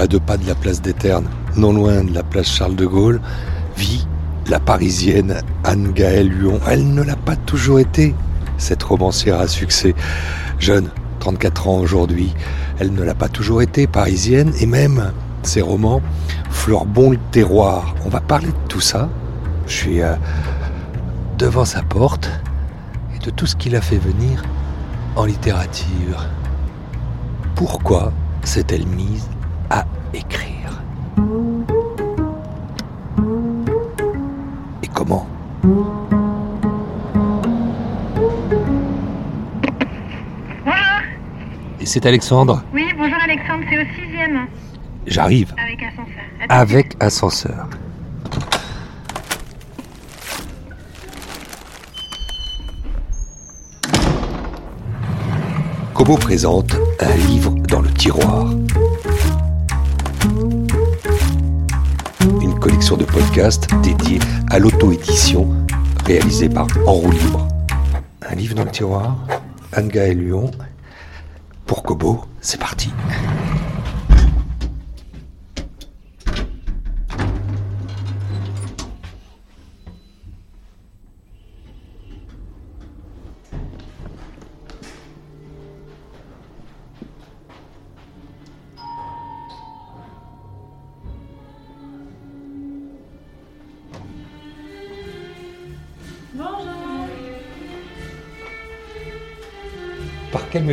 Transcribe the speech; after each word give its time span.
à 0.00 0.06
deux 0.06 0.20
pas 0.20 0.36
de 0.36 0.46
la 0.46 0.54
place 0.54 0.80
des 0.80 0.94
Ternes, 0.94 1.28
non 1.56 1.72
loin 1.72 2.04
de 2.04 2.14
la 2.14 2.22
place 2.22 2.46
Charles 2.46 2.74
de 2.74 2.86
Gaulle, 2.86 3.20
vit 3.76 4.06
la 4.48 4.58
parisienne 4.58 5.42
Anne-Gaëlle 5.64 6.28
Lyon. 6.28 6.58
Elle 6.68 6.94
ne 6.94 7.02
l'a 7.02 7.16
pas 7.16 7.36
toujours 7.36 7.78
été, 7.78 8.14
cette 8.56 8.82
romancière 8.82 9.38
à 9.38 9.46
succès. 9.46 9.94
Jeune, 10.58 10.88
34 11.18 11.68
ans 11.68 11.78
aujourd'hui, 11.78 12.34
elle 12.78 12.94
ne 12.94 13.02
l'a 13.02 13.14
pas 13.14 13.28
toujours 13.28 13.60
été, 13.60 13.86
parisienne, 13.86 14.52
et 14.60 14.66
même 14.66 15.12
ses 15.42 15.60
romans 15.60 16.00
bon 16.86 17.10
le 17.10 17.18
terroir. 17.30 17.94
On 18.04 18.08
va 18.08 18.20
parler 18.20 18.48
de 18.48 18.68
tout 18.68 18.80
ça. 18.80 19.08
Je 19.66 19.72
suis 19.72 20.02
euh, 20.02 20.14
devant 21.38 21.64
sa 21.64 21.82
porte 21.82 22.30
et 23.14 23.18
de 23.18 23.30
tout 23.30 23.46
ce 23.46 23.56
qu'il 23.56 23.76
a 23.76 23.80
fait 23.80 23.98
venir 23.98 24.42
en 25.16 25.24
littérature. 25.24 26.26
Pourquoi 27.54 28.12
s'est-elle 28.44 28.86
mise 28.86 29.28
à 29.70 29.84
écrire 30.12 30.82
Et 34.82 34.88
comment 34.88 35.26
Et 41.80 41.86
c'est 41.86 42.04
Alexandre 42.04 42.62
Oui, 42.74 42.86
bonjour 42.98 43.16
Alexandre, 43.22 43.64
c'est 43.70 43.78
au 43.78 43.86
sixième. 43.94 44.46
J'arrive. 45.06 45.54
Avec 45.58 45.82
ascenseur. 45.82 46.46
Avec 46.48 46.96
ascenseur. 47.00 47.68
Kobo 55.94 56.16
présente 56.16 56.76
un 57.00 57.14
livre 57.28 57.54
dans 57.68 57.80
le 57.80 57.90
tiroir. 57.90 58.50
Collection 62.60 62.96
de 62.96 63.04
podcasts 63.04 63.68
dédiée 63.82 64.18
à 64.50 64.58
l'auto-édition 64.58 65.48
réalisée 66.04 66.48
par 66.48 66.66
En 66.86 66.92
roue 66.92 67.10
libre. 67.10 67.48
Un 68.22 68.34
livre 68.34 68.54
dans 68.54 68.64
le 68.64 68.70
tiroir, 68.70 69.16
Anga 69.76 70.06
et 70.06 70.14
Lyon. 70.14 70.50
Pour 71.64 71.82
Kobo, 71.82 72.24
c'est 72.40 72.60
parti. 72.60 72.90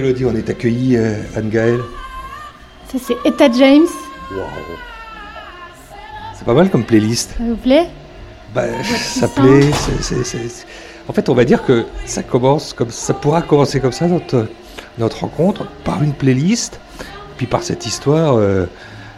Mélodie 0.01 0.25
on 0.25 0.35
est 0.35 0.49
accueilli, 0.49 0.95
euh, 0.95 1.15
Anne-Gaëlle 1.35 1.81
Ça, 2.91 2.97
c'est 3.03 3.17
Etta 3.25 3.51
James. 3.51 3.87
Waouh 4.31 4.45
C'est 6.35 6.45
pas 6.45 6.53
mal 6.53 6.69
comme 6.69 6.83
playlist. 6.83 7.31
Ça 7.37 7.43
vous 7.43 7.55
plaît? 7.55 7.87
Bah, 8.53 8.63
ça 8.93 9.27
plaît. 9.27 9.71
c'est- 9.71 10.23
c'est- 10.23 10.23
c'est- 10.23 10.65
En 11.09 11.13
fait, 11.13 11.29
on 11.29 11.33
va 11.33 11.45
dire 11.45 11.63
que 11.65 11.85
ça 12.05 12.21
commence 12.21 12.73
comme 12.73 12.89
ça 12.91 13.13
pourra 13.13 13.41
commencer 13.41 13.79
comme 13.79 13.91
ça 13.93 14.07
notre 14.07 14.47
notre 14.99 15.21
rencontre 15.21 15.65
par 15.83 16.03
une 16.03 16.13
playlist, 16.13 16.79
puis 17.37 17.45
par 17.47 17.63
cette 17.63 17.85
histoire 17.85 18.35
euh, 18.37 18.65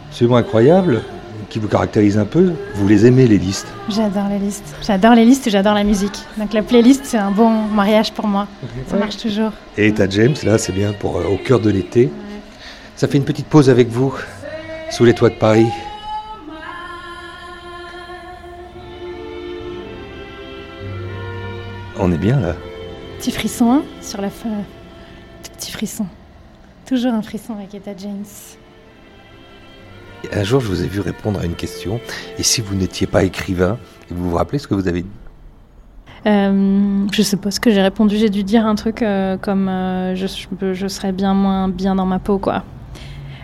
absolument 0.08 0.36
incroyable 0.36 1.02
qui 1.50 1.58
vous 1.58 1.68
caractérise 1.68 2.16
un 2.16 2.24
peu. 2.24 2.52
Vous 2.74 2.88
les 2.88 3.04
aimez 3.04 3.26
les 3.26 3.36
listes 3.36 3.66
J'adore 3.88 4.28
les 4.30 4.38
listes. 4.38 4.74
J'adore 4.82 5.14
les 5.14 5.24
listes 5.24 5.46
et 5.48 5.50
j'adore 5.50 5.74
la 5.74 5.84
musique. 5.84 6.16
Donc 6.38 6.52
la 6.52 6.62
playlist, 6.62 7.04
c'est 7.04 7.18
un 7.18 7.32
bon 7.32 7.50
mariage 7.50 8.12
pour 8.12 8.26
moi. 8.26 8.46
Ça 8.88 8.96
marche 8.96 9.18
toujours. 9.18 9.50
Et 9.76 9.88
Etta 9.88 10.08
James, 10.08 10.36
là, 10.44 10.56
c'est 10.56 10.72
bien 10.72 10.92
pour 10.92 11.18
euh, 11.18 11.24
au 11.24 11.36
cœur 11.36 11.60
de 11.60 11.68
l'été. 11.70 12.10
Ça 12.96 13.08
fait 13.08 13.18
une 13.18 13.24
petite 13.24 13.46
pause 13.46 13.68
avec 13.68 13.88
vous 13.88 14.14
sous 14.90 15.04
les 15.04 15.12
toits 15.12 15.30
de 15.30 15.34
Paris. 15.34 15.66
On 21.98 22.10
est 22.12 22.18
bien 22.18 22.40
là. 22.40 22.54
Petit 23.18 23.32
frisson 23.32 23.70
hein, 23.70 23.82
sur 24.00 24.20
la 24.20 24.30
fin. 24.30 24.48
Petit 25.42 25.72
frisson. 25.72 26.06
Toujours 26.86 27.12
un 27.12 27.22
frisson 27.22 27.54
avec 27.54 27.74
Etta 27.74 27.92
James. 27.98 28.24
Un 30.32 30.44
jour, 30.44 30.60
je 30.60 30.66
vous 30.68 30.82
ai 30.82 30.86
vu 30.86 31.00
répondre 31.00 31.40
à 31.40 31.44
une 31.44 31.54
question. 31.54 32.00
Et 32.38 32.42
si 32.42 32.60
vous 32.60 32.74
n'étiez 32.74 33.06
pas 33.06 33.24
écrivain, 33.24 33.78
vous 34.10 34.30
vous 34.30 34.36
rappelez 34.36 34.58
ce 34.58 34.66
que 34.68 34.74
vous 34.74 34.86
avez 34.86 35.02
dit? 35.02 35.10
Euh, 36.26 37.06
je 37.10 37.22
sais 37.22 37.36
pas 37.36 37.50
ce 37.50 37.60
que 37.60 37.70
j'ai 37.70 37.80
répondu. 37.80 38.16
J'ai 38.16 38.28
dû 38.28 38.44
dire 38.44 38.66
un 38.66 38.74
truc 38.74 39.02
euh, 39.02 39.38
comme 39.38 39.68
euh, 39.68 40.14
je, 40.14 40.26
je, 40.26 40.74
je 40.74 40.88
serais 40.88 41.12
bien 41.12 41.32
moins 41.32 41.68
bien 41.68 41.94
dans 41.94 42.04
ma 42.04 42.18
peau, 42.18 42.38
quoi. 42.38 42.62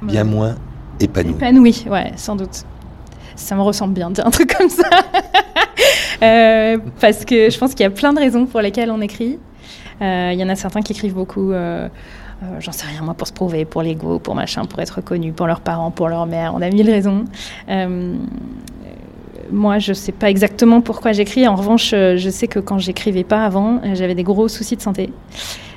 Bien 0.03 0.25
moins 0.25 0.57
épanoui. 1.01 1.33
Épanoui, 1.33 1.87
ouais, 1.91 2.13
sans 2.17 2.37
doute. 2.37 2.65
Ça 3.35 3.55
me 3.55 3.63
ressemble 3.63 3.95
bien 3.95 4.11
de 4.11 4.15
dire 4.15 4.27
un 4.27 4.31
truc 4.31 4.55
comme 4.57 4.71
ça. 4.71 4.89
Euh, 6.23 6.79
parce 6.99 7.27
que 7.27 7.51
je 7.51 7.59
pense 7.59 7.73
qu'il 7.73 7.83
y 7.85 7.87
a 7.87 7.91
plein 7.91 8.15
de 8.15 8.19
raisons 8.19 8.47
pour 8.47 8.63
lesquelles 8.63 8.91
on 8.91 9.03
écrit. 9.03 9.39
Il 10.01 10.33
y 10.33 10.43
en 10.43 10.49
a 10.49 10.55
certains 10.57 10.81
qui 10.81 10.93
écrivent 10.93 11.13
beaucoup, 11.13 11.53
euh, 12.43 12.61
j'en 12.61 12.73
sais 12.73 12.87
rien 12.87 13.03
moi, 13.03 13.15
pour 13.15 13.27
se 13.27 13.33
prouver, 13.33 13.65
pour 13.65 13.83
l'ego, 13.83 14.19
pour 14.19 14.35
machin, 14.35 14.65
pour 14.67 14.79
être 14.81 14.97
reconnu, 14.97 15.33
pour 15.33 15.47
leurs 15.47 15.61
parents, 15.61 15.91
pour 15.91 16.09
leur 16.09 16.27
mère. 16.27 16.53
On 16.55 16.61
a 16.61 16.69
mille 16.69 16.91
raisons. 16.91 17.25
Euh, 17.69 18.17
moi, 19.51 19.79
je 19.79 19.93
sais 19.93 20.13
pas 20.13 20.29
exactement 20.29 20.81
pourquoi 20.81 21.13
j'écris. 21.13 21.47
En 21.49 21.55
revanche, 21.55 21.93
euh, 21.95 22.17
je 22.17 22.29
sais 22.29 22.47
que 22.47 22.59
quand 22.59 22.79
j'écrivais 22.79 23.25
pas 23.25 23.45
avant, 23.45 23.81
j'avais 23.95 24.15
des 24.15 24.25
gros 24.25 24.49
soucis 24.49 24.77
de 24.77 24.83
santé. 24.83 25.13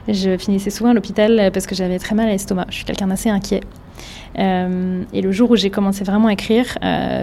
Je 0.08 0.38
finissais 0.38 0.70
souvent 0.70 0.90
à 0.90 0.94
l'hôpital 0.94 1.52
parce 1.54 1.68
que 1.68 1.76
j'avais 1.76 2.00
très 2.00 2.16
mal 2.16 2.28
à 2.28 2.32
l'estomac. 2.32 2.66
Je 2.70 2.76
suis 2.76 2.86
quelqu'un 2.86 3.08
d'assez 3.08 3.30
inquiet. 3.30 3.62
Et 4.36 5.22
le 5.22 5.32
jour 5.32 5.52
où 5.52 5.56
j'ai 5.56 5.70
commencé 5.70 6.04
vraiment 6.04 6.30
à 6.30 6.34
écrire, 6.34 6.80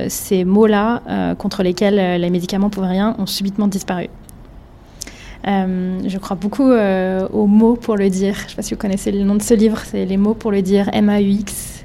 ces 0.09 0.45
mots-là, 0.45 1.35
contre 1.37 1.65
lesquels 1.65 2.21
les 2.21 2.31
médicaments 2.31 2.71
pouvaient 2.71 2.87
rien, 2.87 3.17
ont 3.19 3.27
subitement 3.27 3.67
disparu. 3.67 4.09
Euh, 5.47 6.01
je 6.05 6.19
crois 6.19 6.37
beaucoup 6.37 6.71
euh, 6.71 7.27
aux 7.33 7.47
mots 7.47 7.77
pour 7.77 7.97
le 7.97 8.11
dire. 8.11 8.35
Je 8.35 8.45
ne 8.45 8.49
sais 8.51 8.57
pas 8.57 8.63
si 8.63 8.75
vous 8.75 8.81
connaissez 8.81 9.13
le 9.13 9.23
nom 9.23 9.37
de 9.37 9.43
ce 9.43 9.55
livre, 9.55 9.79
c'est 9.85 10.05
Les 10.05 10.17
mots 10.17 10.35
pour 10.35 10.51
le 10.51 10.63
dire, 10.63 10.89
M-A-U-X. 10.93 11.85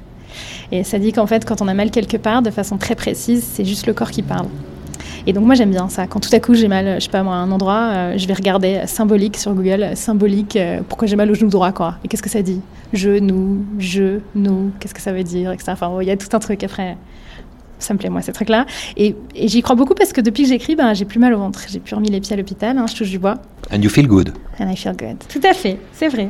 Et 0.72 0.84
ça 0.84 0.98
dit 0.98 1.12
qu'en 1.12 1.26
fait, 1.26 1.44
quand 1.44 1.62
on 1.62 1.68
a 1.68 1.74
mal 1.74 1.90
quelque 1.90 2.16
part, 2.16 2.42
de 2.42 2.50
façon 2.50 2.78
très 2.78 2.94
précise, 2.94 3.44
c'est 3.44 3.64
juste 3.64 3.86
le 3.86 3.92
corps 3.92 4.10
qui 4.10 4.22
parle. 4.22 4.46
Et 5.26 5.32
donc 5.32 5.44
moi 5.44 5.54
j'aime 5.54 5.70
bien 5.70 5.88
ça. 5.88 6.08
Quand 6.08 6.18
tout 6.18 6.34
à 6.34 6.40
coup 6.40 6.54
j'ai 6.54 6.66
mal, 6.66 6.96
je 6.96 7.04
sais 7.04 7.10
pas 7.10 7.22
moi, 7.22 7.34
à 7.34 7.38
un 7.38 7.52
endroit, 7.52 7.90
euh, 7.92 8.18
je 8.18 8.26
vais 8.26 8.34
regarder 8.34 8.80
symbolique 8.86 9.36
sur 9.36 9.54
Google, 9.54 9.90
symbolique, 9.94 10.58
pourquoi 10.88 11.06
j'ai 11.06 11.14
mal 11.14 11.30
au 11.30 11.34
genou 11.34 11.48
droit 11.48 11.70
quoi. 11.70 11.96
Et 12.02 12.08
qu'est-ce 12.08 12.22
que 12.22 12.30
ça 12.30 12.42
dit? 12.42 12.60
Genou, 12.92 13.64
je, 13.78 14.18
nous, 14.34 14.72
qu'est-ce 14.80 14.94
que 14.94 15.00
ça 15.00 15.12
veut 15.12 15.22
dire, 15.22 15.52
etc. 15.52 15.72
Enfin 15.72 15.96
il 16.00 16.08
y 16.08 16.10
a 16.10 16.16
tout 16.16 16.34
un 16.34 16.40
truc 16.40 16.64
après. 16.64 16.96
Ça 17.82 17.94
me 17.94 17.98
plaît 17.98 18.10
moi 18.10 18.22
ces 18.22 18.32
trucs-là. 18.32 18.64
Et, 18.96 19.16
et 19.34 19.48
j'y 19.48 19.60
crois 19.60 19.74
beaucoup 19.74 19.94
parce 19.94 20.12
que 20.12 20.20
depuis 20.20 20.44
que 20.44 20.48
j'écris, 20.48 20.76
ben, 20.76 20.94
j'ai 20.94 21.04
plus 21.04 21.18
mal 21.18 21.34
au 21.34 21.38
ventre. 21.38 21.60
J'ai 21.68 21.80
plus 21.80 21.94
remis 21.94 22.10
les 22.10 22.20
pieds 22.20 22.34
à 22.34 22.36
l'hôpital, 22.36 22.78
hein, 22.78 22.86
je 22.88 22.94
touche 22.94 23.10
du 23.10 23.18
bois. 23.18 23.34
And 23.72 23.80
you 23.82 23.90
feel 23.90 24.06
good. 24.06 24.32
And 24.60 24.70
I 24.70 24.76
feel 24.76 24.96
good. 24.96 25.16
Tout 25.28 25.40
à 25.44 25.52
fait, 25.52 25.78
c'est 25.92 26.08
vrai. 26.08 26.28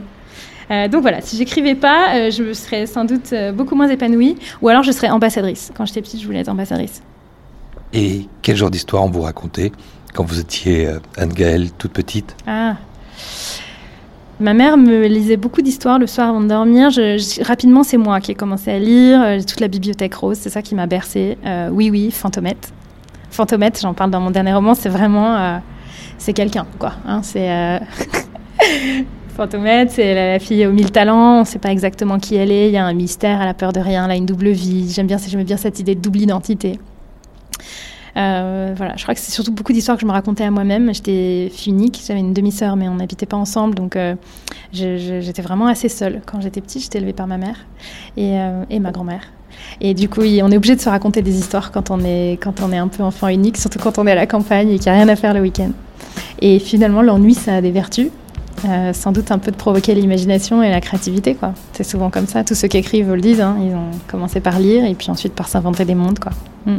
Euh, 0.70 0.88
donc 0.88 1.02
voilà, 1.02 1.20
si 1.20 1.36
j'écrivais 1.36 1.74
pas, 1.74 2.14
euh, 2.14 2.30
je 2.30 2.54
serais 2.54 2.86
sans 2.86 3.04
doute 3.04 3.32
euh, 3.32 3.52
beaucoup 3.52 3.74
moins 3.74 3.88
épanouie, 3.88 4.36
ou 4.62 4.68
alors 4.68 4.82
je 4.82 4.92
serais 4.92 5.10
ambassadrice. 5.10 5.70
Quand 5.76 5.84
j'étais 5.84 6.00
petite, 6.00 6.20
je 6.20 6.26
voulais 6.26 6.40
être 6.40 6.48
ambassadrice. 6.48 7.02
Et 7.92 8.26
quel 8.40 8.56
genre 8.56 8.70
d'histoire 8.70 9.04
on 9.04 9.10
vous 9.10 9.22
racontait 9.22 9.72
quand 10.14 10.24
vous 10.24 10.40
étiez 10.40 10.88
Anne-Gaëlle 11.18 11.72
toute 11.72 11.92
petite? 11.92 12.34
Ah. 12.46 12.76
Ma 14.40 14.54
mère 14.54 14.76
me 14.76 15.06
lisait 15.06 15.36
beaucoup 15.36 15.62
d'histoires 15.62 15.98
le 15.98 16.06
soir 16.06 16.30
avant 16.30 16.40
de 16.40 16.48
dormir. 16.48 16.90
Rapidement, 17.42 17.84
c'est 17.84 17.96
moi 17.96 18.20
qui 18.20 18.32
ai 18.32 18.34
commencé 18.34 18.70
à 18.72 18.78
lire. 18.78 19.20
euh, 19.22 19.38
Toute 19.40 19.60
la 19.60 19.68
bibliothèque 19.68 20.14
rose, 20.14 20.38
c'est 20.40 20.50
ça 20.50 20.62
qui 20.62 20.74
m'a 20.74 20.86
bercée. 20.86 21.38
Euh, 21.46 21.68
oui, 21.70 21.90
oui, 21.90 22.10
Fantomette. 22.10 22.72
Fantomette, 23.30 23.78
j'en 23.80 23.94
parle 23.94 24.10
dans 24.10 24.20
mon 24.20 24.30
dernier 24.30 24.52
roman, 24.52 24.74
c'est 24.74 24.88
vraiment. 24.88 25.36
euh, 25.36 25.58
c'est 26.18 26.32
quelqu'un, 26.32 26.66
quoi. 26.78 26.94
hein, 27.06 27.20
c'est. 27.22 27.50
euh, 27.50 27.78
Fantomette, 29.36 29.90
c'est 29.92 30.14
la 30.14 30.38
fille 30.38 30.66
aux 30.66 30.72
mille 30.72 30.90
talents, 30.90 31.36
on 31.36 31.40
ne 31.40 31.44
sait 31.46 31.58
pas 31.58 31.70
exactement 31.72 32.18
qui 32.18 32.34
elle 32.36 32.52
est, 32.52 32.66
il 32.68 32.72
y 32.72 32.76
a 32.76 32.84
un 32.84 32.92
mystère, 32.92 33.40
elle 33.40 33.48
a 33.48 33.54
peur 33.54 33.72
de 33.72 33.80
rien, 33.80 34.04
elle 34.04 34.10
a 34.10 34.14
une 34.16 34.26
double 34.26 34.50
vie. 34.50 34.90
J'aime 34.92 35.06
bien, 35.06 35.16
bien 35.44 35.56
cette 35.56 35.78
idée 35.80 35.94
de 35.94 36.00
double 36.00 36.20
identité. 36.20 36.78
Euh, 38.16 38.74
voilà, 38.76 38.94
je 38.96 39.02
crois 39.02 39.14
que 39.14 39.20
c'est 39.20 39.32
surtout 39.32 39.52
beaucoup 39.52 39.72
d'histoires 39.72 39.96
que 39.96 40.02
je 40.02 40.06
me 40.06 40.12
racontais 40.12 40.44
à 40.44 40.50
moi-même. 40.50 40.92
J'étais 40.92 41.50
fille 41.52 41.72
unique, 41.72 42.02
j'avais 42.06 42.20
une 42.20 42.34
demi-sœur, 42.34 42.76
mais 42.76 42.88
on 42.88 42.96
n'habitait 42.96 43.26
pas 43.26 43.36
ensemble, 43.36 43.74
donc 43.74 43.96
euh, 43.96 44.14
j'étais 44.72 45.42
vraiment 45.42 45.66
assez 45.66 45.88
seule. 45.88 46.20
Quand 46.26 46.40
j'étais 46.40 46.60
petite, 46.60 46.82
j'étais 46.82 46.98
élevée 46.98 47.14
par 47.14 47.26
ma 47.26 47.38
mère 47.38 47.56
et, 48.16 48.38
euh, 48.38 48.80
ma 48.80 48.90
grand-mère. 48.90 49.22
Et 49.80 49.94
du 49.94 50.08
coup, 50.08 50.20
on 50.20 50.50
est 50.52 50.56
obligé 50.56 50.76
de 50.76 50.80
se 50.80 50.88
raconter 50.88 51.22
des 51.22 51.38
histoires 51.38 51.72
quand 51.72 51.90
on 51.90 52.00
est 52.00 52.38
quand 52.42 52.60
on 52.62 52.72
est 52.72 52.78
un 52.78 52.88
peu 52.88 53.02
enfant 53.02 53.28
unique, 53.28 53.56
surtout 53.56 53.78
quand 53.78 53.98
on 53.98 54.06
est 54.06 54.12
à 54.12 54.16
la 54.16 54.26
campagne 54.26 54.70
et 54.70 54.78
qu'il 54.78 54.90
n'y 54.90 54.98
a 54.98 55.02
rien 55.02 55.08
à 55.08 55.16
faire 55.16 55.34
le 55.34 55.40
week-end. 55.40 55.70
Et 56.40 56.58
finalement, 56.58 57.02
l'ennui, 57.02 57.34
ça 57.34 57.56
a 57.56 57.60
des 57.60 57.70
vertus. 57.70 58.08
Sans 58.92 59.10
doute 59.10 59.32
un 59.32 59.38
peu 59.38 59.50
de 59.50 59.56
provoquer 59.56 59.94
l'imagination 59.94 60.62
et 60.62 60.70
la 60.70 60.80
créativité, 60.80 61.34
quoi. 61.34 61.52
C'est 61.72 61.82
souvent 61.82 62.10
comme 62.10 62.28
ça. 62.28 62.44
Tous 62.44 62.54
ceux 62.54 62.68
qui 62.68 62.76
écrivent 62.76 63.12
le 63.12 63.20
disent. 63.20 63.40
Hein. 63.40 63.56
Ils 63.60 63.74
ont 63.74 63.90
commencé 64.06 64.40
par 64.40 64.60
lire 64.60 64.84
et 64.84 64.94
puis 64.94 65.10
ensuite 65.10 65.32
par 65.32 65.48
s'inventer 65.48 65.84
des 65.84 65.96
mondes, 65.96 66.20
quoi. 66.20 66.32
Mm. 66.66 66.78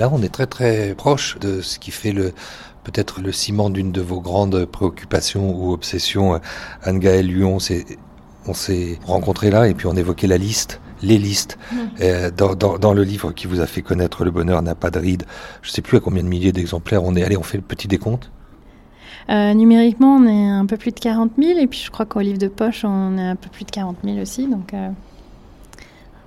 Là, 0.00 0.10
on 0.12 0.22
est 0.22 0.32
très 0.32 0.46
très 0.46 0.94
proche 0.96 1.38
de 1.38 1.60
ce 1.60 1.78
qui 1.78 1.92
fait 1.92 2.12
le 2.12 2.32
peut-être 2.82 3.20
le 3.20 3.30
ciment 3.30 3.70
d'une 3.70 3.92
de 3.92 4.00
vos 4.00 4.20
grandes 4.20 4.64
préoccupations 4.64 5.54
ou 5.54 5.72
obsessions. 5.72 6.40
Anne-Gaëlle 6.82 7.26
Lyon, 7.26 7.58
on 8.46 8.54
s'est 8.54 8.98
rencontrés 9.06 9.50
là 9.50 9.68
et 9.68 9.74
puis 9.74 9.86
on 9.86 9.94
évoquait 9.94 10.26
la 10.26 10.38
liste, 10.38 10.80
les 11.02 11.18
listes. 11.18 11.58
Mmh. 11.70 11.76
Euh, 12.00 12.30
dans, 12.30 12.54
dans, 12.54 12.78
dans, 12.78 12.94
le 12.94 13.04
livre 13.04 13.32
qui 13.32 13.46
vous 13.46 13.60
a 13.60 13.66
fait 13.66 13.82
connaître 13.82 14.24
Le 14.24 14.30
bonheur 14.30 14.62
n'a 14.62 14.74
pas 14.74 14.90
de 14.90 14.98
ride, 14.98 15.24
je 15.62 15.68
ne 15.68 15.72
sais 15.72 15.82
plus 15.82 15.98
à 15.98 16.00
combien 16.00 16.22
de 16.22 16.28
milliers 16.28 16.52
d'exemplaires 16.52 17.04
on 17.04 17.14
est. 17.14 17.22
Allez, 17.22 17.36
on 17.36 17.42
fait 17.42 17.58
le 17.58 17.62
petit 17.62 17.86
décompte. 17.86 18.30
Euh, 19.28 19.54
numériquement, 19.54 20.16
on 20.16 20.26
est 20.26 20.48
un 20.48 20.66
peu 20.66 20.76
plus 20.76 20.90
de 20.90 20.98
40 20.98 21.32
000 21.38 21.58
et 21.58 21.66
puis 21.66 21.80
je 21.84 21.90
crois 21.90 22.06
qu'au 22.06 22.20
livre 22.20 22.38
de 22.38 22.48
poche, 22.48 22.84
on 22.84 23.18
est 23.18 23.28
un 23.28 23.36
peu 23.36 23.48
plus 23.50 23.64
de 23.64 23.70
40 23.70 23.98
000 24.02 24.18
aussi. 24.18 24.48
Donc, 24.48 24.74
euh, 24.74 24.88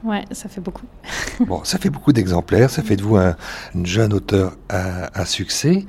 ouais, 0.03 0.23
ça 0.31 0.47
fait 0.47 0.61
beaucoup. 0.61 0.85
bon, 1.39 1.63
ça 1.63 1.77
fait 1.77 1.89
beaucoup 1.89 2.13
d'exemplaires. 2.13 2.69
Ça 2.69 2.83
fait 2.83 2.95
de 2.95 3.03
vous 3.03 3.17
un, 3.17 3.35
un 3.75 3.85
jeune 3.85 4.13
auteur 4.13 4.57
à, 4.69 5.19
à 5.19 5.25
succès 5.25 5.85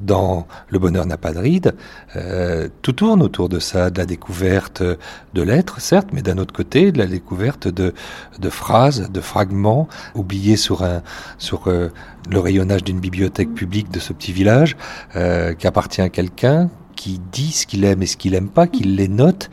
dans 0.00 0.46
Le 0.68 0.78
bonheur 0.78 1.06
n'a 1.06 1.16
pas 1.16 1.32
de 1.32 1.38
ride, 1.38 1.74
euh, 2.16 2.68
tout 2.82 2.92
tourne 2.92 3.22
autour 3.22 3.48
de 3.48 3.58
ça, 3.58 3.90
de 3.90 3.98
la 3.98 4.06
découverte 4.06 4.82
de 4.82 5.42
lettres, 5.42 5.80
certes, 5.80 6.08
mais 6.12 6.22
d'un 6.22 6.38
autre 6.38 6.54
côté, 6.54 6.92
de 6.92 6.98
la 6.98 7.06
découverte 7.06 7.68
de, 7.68 7.94
de 8.38 8.50
phrases, 8.50 9.10
de 9.10 9.20
fragments 9.20 9.88
oubliés 10.14 10.56
sur, 10.56 10.82
un, 10.82 11.02
sur 11.38 11.68
euh, 11.68 11.88
le 12.30 12.38
rayonnage 12.38 12.84
d'une 12.84 13.00
bibliothèque 13.00 13.54
publique 13.54 13.90
de 13.90 14.00
ce 14.00 14.12
petit 14.12 14.32
village, 14.32 14.76
euh, 15.16 15.54
qui 15.54 15.66
appartient 15.66 16.02
à 16.02 16.08
quelqu'un 16.08 16.70
qui 16.96 17.20
dit 17.32 17.52
ce 17.52 17.66
qu'il 17.66 17.84
aime 17.84 18.02
et 18.02 18.06
ce 18.06 18.16
qu'il 18.16 18.34
aime 18.34 18.48
pas, 18.48 18.66
qui 18.66 18.82
les 18.82 19.08
note. 19.08 19.50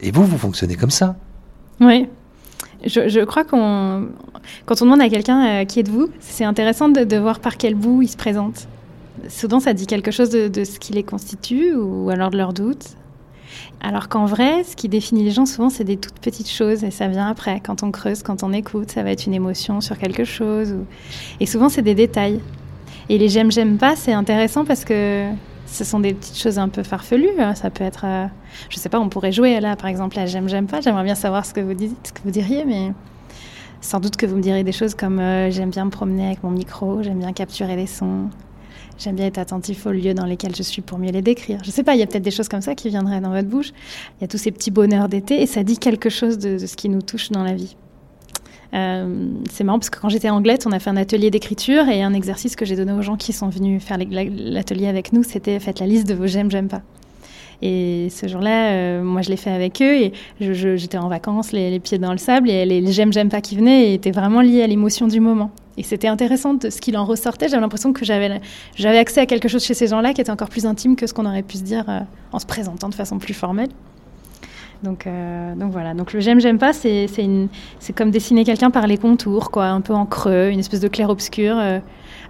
Et 0.00 0.12
vous, 0.12 0.24
vous 0.24 0.38
fonctionnez 0.38 0.76
comme 0.76 0.90
ça. 0.90 1.16
Oui. 1.80 2.08
Je, 2.86 3.24
crois 3.24 3.44
qu'on, 3.44 4.08
quand 4.66 4.82
on 4.82 4.84
demande 4.84 5.00
à 5.00 5.08
quelqu'un 5.08 5.46
euh, 5.46 5.64
qui 5.64 5.80
êtes-vous, 5.80 6.08
c'est 6.20 6.44
intéressant 6.44 6.88
de, 6.88 7.16
voir 7.16 7.40
par 7.40 7.56
quel 7.56 7.74
bout 7.74 8.02
il 8.02 8.08
se 8.08 8.16
présente 8.16 8.68
souvent 9.28 9.60
ça 9.60 9.72
dit 9.72 9.86
quelque 9.86 10.10
chose 10.10 10.30
de, 10.30 10.64
ce 10.64 10.78
qui 10.78 10.92
les 10.92 11.02
constitue 11.02 11.74
ou 11.74 12.10
alors 12.10 12.30
de 12.30 12.36
leurs 12.36 12.52
doutes. 12.52 12.96
Alors 13.80 14.08
qu'en 14.08 14.26
vrai, 14.26 14.64
ce 14.64 14.76
qui 14.76 14.88
définit 14.88 15.24
les 15.24 15.30
gens 15.30 15.46
souvent, 15.46 15.70
c'est 15.70 15.84
des 15.84 15.96
toutes 15.96 16.18
petites 16.18 16.50
choses 16.50 16.84
et 16.84 16.90
ça 16.90 17.06
vient 17.08 17.28
après. 17.28 17.60
Quand 17.60 17.82
on 17.82 17.90
creuse, 17.90 18.22
quand 18.22 18.42
on 18.42 18.52
écoute, 18.52 18.90
ça 18.90 19.02
va 19.02 19.10
être 19.10 19.26
une 19.26 19.34
émotion 19.34 19.80
sur 19.80 19.98
quelque 19.98 20.24
chose. 20.24 20.74
Et 21.40 21.46
souvent, 21.46 21.68
c'est 21.68 21.82
des 21.82 21.94
détails. 21.94 22.40
Et 23.08 23.18
les 23.18 23.28
j'aime, 23.28 23.52
j'aime 23.52 23.76
pas, 23.76 23.96
c'est 23.96 24.12
intéressant 24.12 24.64
parce 24.64 24.84
que 24.84 25.26
ce 25.74 25.84
sont 25.84 26.00
des 26.00 26.14
petites 26.14 26.38
choses 26.38 26.58
un 26.58 26.68
peu 26.68 26.82
farfelues. 26.82 27.40
Hein. 27.40 27.54
Ça 27.54 27.70
peut 27.70 27.84
être, 27.84 28.04
euh, 28.04 28.26
je 28.70 28.78
sais 28.78 28.88
pas, 28.88 29.00
on 29.00 29.08
pourrait 29.08 29.32
jouer 29.32 29.58
là, 29.60 29.76
par 29.76 29.88
exemple, 29.88 30.18
à 30.18 30.26
j'aime, 30.26 30.48
j'aime 30.48 30.66
pas. 30.66 30.80
J'aimerais 30.80 31.04
bien 31.04 31.14
savoir 31.16 31.44
ce 31.44 31.52
que 31.52 31.60
vous 31.60 31.74
dites, 31.74 31.96
ce 32.06 32.12
que 32.12 32.20
vous 32.24 32.30
diriez, 32.30 32.64
mais 32.64 32.92
sans 33.80 34.00
doute 34.00 34.16
que 34.16 34.24
vous 34.24 34.36
me 34.36 34.42
direz 34.42 34.62
des 34.64 34.72
choses 34.72 34.94
comme 34.94 35.18
euh, 35.18 35.50
j'aime 35.50 35.70
bien 35.70 35.84
me 35.84 35.90
promener 35.90 36.26
avec 36.26 36.42
mon 36.42 36.50
micro, 36.50 37.02
j'aime 37.02 37.18
bien 37.18 37.32
capturer 37.32 37.76
les 37.76 37.86
sons, 37.86 38.30
J'aime 38.96 39.16
bien 39.16 39.26
être 39.26 39.38
attentif 39.38 39.86
aux 39.86 39.90
lieux 39.90 40.14
dans 40.14 40.24
lesquels 40.24 40.54
je 40.54 40.62
suis 40.62 40.80
pour 40.80 40.98
mieux 40.98 41.10
les 41.10 41.20
décrire. 41.20 41.58
Je 41.64 41.70
sais 41.72 41.82
pas, 41.82 41.94
il 41.94 41.98
y 41.98 42.02
a 42.02 42.06
peut-être 42.06 42.22
des 42.22 42.30
choses 42.30 42.48
comme 42.48 42.60
ça 42.60 42.76
qui 42.76 42.90
viendraient 42.90 43.20
dans 43.20 43.32
votre 43.32 43.48
bouche. 43.48 43.72
Il 44.18 44.22
y 44.22 44.24
a 44.24 44.28
tous 44.28 44.38
ces 44.38 44.52
petits 44.52 44.70
bonheurs 44.70 45.08
d'été 45.08 45.42
et 45.42 45.46
ça 45.46 45.64
dit 45.64 45.78
quelque 45.78 46.10
chose 46.10 46.38
de, 46.38 46.58
de, 46.60 46.66
ce 46.66 46.76
qui 46.76 46.88
nous 46.88 47.02
touche 47.02 47.30
dans 47.30 47.42
la 47.42 47.54
vie. 47.54 47.76
Euh, 48.72 49.28
c'est 49.50 49.64
marrant 49.64 49.78
parce 49.78 49.90
que 49.90 50.00
quand 50.00 50.08
j'étais 50.08 50.28
à 50.28 50.34
Anglette, 50.34 50.66
on 50.66 50.72
a 50.72 50.78
fait 50.78 50.90
un 50.90 50.96
atelier 50.96 51.30
d'écriture 51.30 51.88
et 51.88 52.02
un 52.02 52.14
exercice 52.14 52.56
que 52.56 52.64
j'ai 52.64 52.76
donné 52.76 52.92
aux 52.92 53.02
gens 53.02 53.16
qui 53.16 53.32
sont 53.32 53.48
venus 53.48 53.82
faire 53.82 53.98
l'atelier 53.98 54.86
avec 54.86 55.12
nous, 55.12 55.22
c'était 55.22 55.60
faites 55.60 55.80
la 55.80 55.86
liste 55.86 56.08
de 56.08 56.14
vos 56.14 56.26
j'aime, 56.26 56.50
j'aime 56.50 56.68
pas. 56.68 56.82
Et 57.62 58.08
ce 58.10 58.28
jour-là, 58.28 58.72
euh, 58.72 59.02
moi, 59.02 59.22
je 59.22 59.30
l'ai 59.30 59.36
fait 59.36 59.50
avec 59.50 59.80
eux 59.80 59.94
et 59.94 60.12
j'étais 60.40 60.98
en 60.98 61.08
vacances, 61.08 61.52
les, 61.52 61.78
pieds 61.80 61.98
dans 61.98 62.12
le 62.12 62.18
sable, 62.18 62.50
et 62.50 62.66
les, 62.66 62.92
j'aime, 62.92 63.12
j'aime 63.12 63.28
pas 63.28 63.40
qui 63.40 63.56
venaient 63.56 63.94
étaient 63.94 64.10
vraiment 64.10 64.40
liés 64.40 64.62
à 64.62 64.66
l'émotion 64.66 65.06
du 65.06 65.20
moment. 65.20 65.50
Et 65.76 65.82
c'était 65.82 66.08
intéressant 66.08 66.54
de 66.54 66.70
ce 66.70 66.80
qu'il 66.80 66.96
en 66.96 67.04
ressortait. 67.04 67.48
J'avais 67.48 67.62
l'impression 67.62 67.92
que 67.92 68.04
j'avais, 68.04 68.40
j'avais 68.76 68.98
accès 68.98 69.20
à 69.20 69.26
quelque 69.26 69.48
chose 69.48 69.64
chez 69.64 69.74
ces 69.74 69.88
gens-là 69.88 70.12
qui 70.12 70.20
était 70.20 70.30
encore 70.30 70.50
plus 70.50 70.66
intime 70.66 70.94
que 70.94 71.06
ce 71.06 71.14
qu'on 71.14 71.26
aurait 71.26 71.42
pu 71.42 71.56
se 71.56 71.62
dire 71.62 71.84
euh, 71.88 72.00
en 72.32 72.38
se 72.38 72.46
présentant 72.46 72.88
de 72.88 72.94
façon 72.94 73.18
plus 73.18 73.34
formelle. 73.34 73.70
Donc, 74.84 75.06
euh, 75.06 75.54
donc 75.54 75.72
voilà. 75.72 75.94
Donc 75.94 76.12
le 76.12 76.20
j'aime, 76.20 76.40
j'aime 76.40 76.58
pas, 76.58 76.72
c'est 76.74 77.08
comme 77.96 78.10
dessiner 78.10 78.44
quelqu'un 78.44 78.70
par 78.70 78.86
les 78.86 78.98
contours, 78.98 79.50
quoi, 79.50 79.66
un 79.66 79.80
peu 79.80 79.94
en 79.94 80.04
creux, 80.04 80.50
une 80.50 80.60
espèce 80.60 80.80
de 80.80 80.88
clair-obscur 80.88 81.56
euh, 81.58 81.80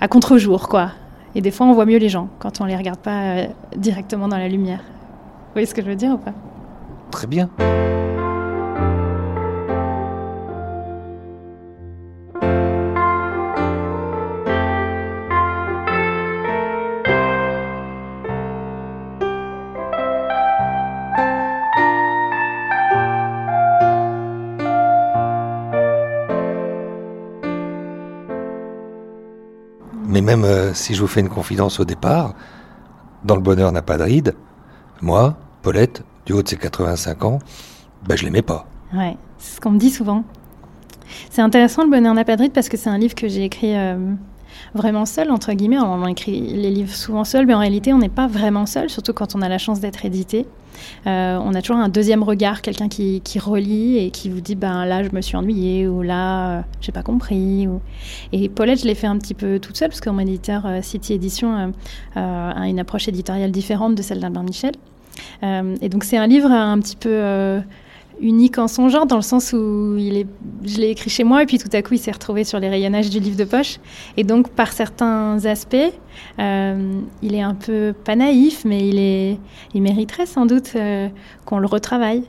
à 0.00 0.08
contre-jour, 0.08 0.68
quoi. 0.68 0.92
Et 1.34 1.40
des 1.40 1.50
fois, 1.50 1.66
on 1.66 1.72
voit 1.72 1.84
mieux 1.84 1.98
les 1.98 2.08
gens 2.08 2.28
quand 2.38 2.60
on 2.60 2.64
les 2.64 2.76
regarde 2.76 3.00
pas 3.00 3.22
euh, 3.22 3.46
directement 3.76 4.28
dans 4.28 4.38
la 4.38 4.48
lumière. 4.48 4.78
Vous 4.78 5.54
voyez 5.54 5.66
ce 5.66 5.74
que 5.74 5.82
je 5.82 5.88
veux 5.88 5.96
dire 5.96 6.12
ou 6.12 6.18
pas? 6.18 6.32
Très 7.10 7.26
bien. 7.26 7.50
Même 30.24 30.44
euh, 30.44 30.74
si 30.74 30.94
je 30.94 31.00
vous 31.00 31.06
fais 31.06 31.20
une 31.20 31.28
confidence 31.28 31.78
au 31.78 31.84
départ, 31.84 32.34
dans 33.24 33.36
le 33.36 33.42
bonheur 33.42 33.70
n'a 33.70 33.82
pas 33.82 33.96
de 33.96 34.02
ride, 34.02 34.34
moi, 35.00 35.36
Paulette, 35.62 36.02
du 36.26 36.32
haut 36.32 36.42
de 36.42 36.48
ses 36.48 36.56
85 36.56 37.24
ans, 37.24 37.38
ben 38.06 38.16
je 38.16 38.24
l'aimais 38.24 38.42
pas. 38.42 38.66
Ouais, 38.92 39.16
c'est 39.38 39.56
ce 39.56 39.60
qu'on 39.60 39.70
me 39.70 39.78
dit 39.78 39.90
souvent. 39.90 40.24
C'est 41.30 41.42
intéressant 41.42 41.84
le 41.84 41.90
bonheur 41.90 42.14
n'a 42.14 42.24
pas 42.24 42.36
de 42.36 42.42
ride 42.42 42.52
parce 42.52 42.68
que 42.68 42.76
c'est 42.76 42.90
un 42.90 42.98
livre 42.98 43.14
que 43.14 43.28
j'ai 43.28 43.44
écrit 43.44 43.76
euh, 43.76 43.96
vraiment 44.74 45.06
seul, 45.06 45.30
entre 45.30 45.52
guillemets. 45.52 45.78
On 45.78 46.06
écrit 46.06 46.40
les 46.40 46.70
livres 46.70 46.94
souvent 46.94 47.24
seul, 47.24 47.46
mais 47.46 47.54
en 47.54 47.60
réalité, 47.60 47.92
on 47.92 47.98
n'est 47.98 48.08
pas 48.08 48.26
vraiment 48.26 48.66
seul, 48.66 48.90
surtout 48.90 49.12
quand 49.12 49.34
on 49.34 49.42
a 49.42 49.48
la 49.48 49.58
chance 49.58 49.80
d'être 49.80 50.04
édité. 50.04 50.46
Euh, 51.06 51.38
on 51.42 51.54
a 51.54 51.62
toujours 51.62 51.78
un 51.80 51.88
deuxième 51.88 52.22
regard, 52.22 52.62
quelqu'un 52.62 52.88
qui, 52.88 53.20
qui, 53.22 53.38
relit 53.38 53.98
et 53.98 54.10
qui 54.10 54.28
vous 54.28 54.40
dit 54.40 54.54
ben 54.54 54.84
là 54.86 55.02
je 55.02 55.10
me 55.10 55.20
suis 55.20 55.36
ennuyée 55.36 55.86
ou 55.86 56.02
là 56.02 56.58
euh, 56.58 56.62
j'ai 56.80 56.92
pas 56.92 57.02
compris. 57.02 57.66
Ou... 57.66 57.80
Et 58.32 58.48
Paulette, 58.48 58.80
je 58.80 58.86
l'ai 58.86 58.94
fait 58.94 59.06
un 59.06 59.18
petit 59.18 59.34
peu 59.34 59.58
toute 59.58 59.76
seule 59.76 59.88
parce 59.88 60.00
que 60.00 60.10
mon 60.10 60.20
éditeur 60.20 60.66
euh, 60.66 60.80
City 60.82 61.12
Edition 61.14 61.72
a 62.16 62.68
une 62.68 62.78
approche 62.78 63.08
éditoriale 63.08 63.50
différente 63.50 63.94
de 63.94 64.02
celle 64.02 64.20
d'Albert 64.20 64.42
Michel. 64.42 64.72
et 65.42 65.88
donc 65.88 66.04
c'est 66.04 66.16
un 66.16 66.26
livre 66.26 66.50
un 66.50 66.78
petit 66.80 66.96
peu 66.96 67.60
unique 68.20 68.58
en 68.58 68.68
son 68.68 68.88
genre, 68.88 69.06
dans 69.06 69.16
le 69.16 69.22
sens 69.22 69.52
où 69.52 69.96
il 69.98 70.16
est, 70.16 70.26
je 70.64 70.78
l'ai 70.78 70.90
écrit 70.90 71.10
chez 71.10 71.24
moi 71.24 71.42
et 71.42 71.46
puis 71.46 71.58
tout 71.58 71.68
à 71.72 71.82
coup 71.82 71.94
il 71.94 71.98
s'est 71.98 72.10
retrouvé 72.10 72.44
sur 72.44 72.58
les 72.60 72.68
rayonnages 72.68 73.10
du 73.10 73.20
livre 73.20 73.36
de 73.36 73.44
poche. 73.44 73.78
Et 74.16 74.24
donc 74.24 74.50
par 74.50 74.72
certains 74.72 75.44
aspects, 75.44 75.76
euh, 76.38 77.00
il 77.22 77.34
est 77.34 77.42
un 77.42 77.54
peu 77.54 77.94
pas 78.04 78.16
naïf, 78.16 78.64
mais 78.64 78.88
il, 78.88 78.98
est, 78.98 79.38
il 79.74 79.82
mériterait 79.82 80.26
sans 80.26 80.46
doute 80.46 80.72
euh, 80.76 81.08
qu'on 81.44 81.58
le 81.58 81.66
retravaille. 81.66 82.24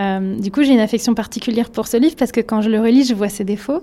Euh, 0.00 0.36
du 0.36 0.50
coup 0.50 0.62
j'ai 0.62 0.72
une 0.72 0.80
affection 0.80 1.14
particulière 1.14 1.70
pour 1.70 1.86
ce 1.86 1.96
livre 1.96 2.16
parce 2.16 2.32
que 2.32 2.40
quand 2.40 2.60
je 2.62 2.70
le 2.70 2.80
relis, 2.80 3.04
je 3.04 3.14
vois 3.14 3.28
ses 3.28 3.44
défauts. 3.44 3.82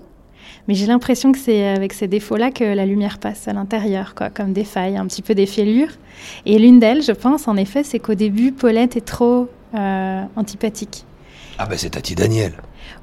Mais 0.68 0.74
j'ai 0.74 0.86
l'impression 0.86 1.30
que 1.30 1.38
c'est 1.38 1.68
avec 1.68 1.92
ces 1.92 2.08
défauts-là 2.08 2.50
que 2.50 2.64
la 2.64 2.86
lumière 2.86 3.18
passe 3.18 3.46
à 3.46 3.52
l'intérieur, 3.52 4.16
quoi, 4.16 4.30
comme 4.30 4.52
des 4.52 4.64
failles, 4.64 4.96
un 4.96 5.06
petit 5.06 5.22
peu 5.22 5.34
des 5.34 5.46
fêlures. 5.46 5.90
Et 6.44 6.58
l'une 6.58 6.80
d'elles, 6.80 7.02
je 7.02 7.12
pense, 7.12 7.46
en 7.46 7.56
effet, 7.56 7.84
c'est 7.84 8.00
qu'au 8.00 8.14
début, 8.14 8.50
Paulette 8.50 8.96
est 8.96 9.06
trop 9.06 9.48
antipathique. 9.74 11.04
Ah 11.58 11.66
ben 11.66 11.78
c'est 11.78 11.90
Tati 11.90 12.14
Daniel. 12.14 12.54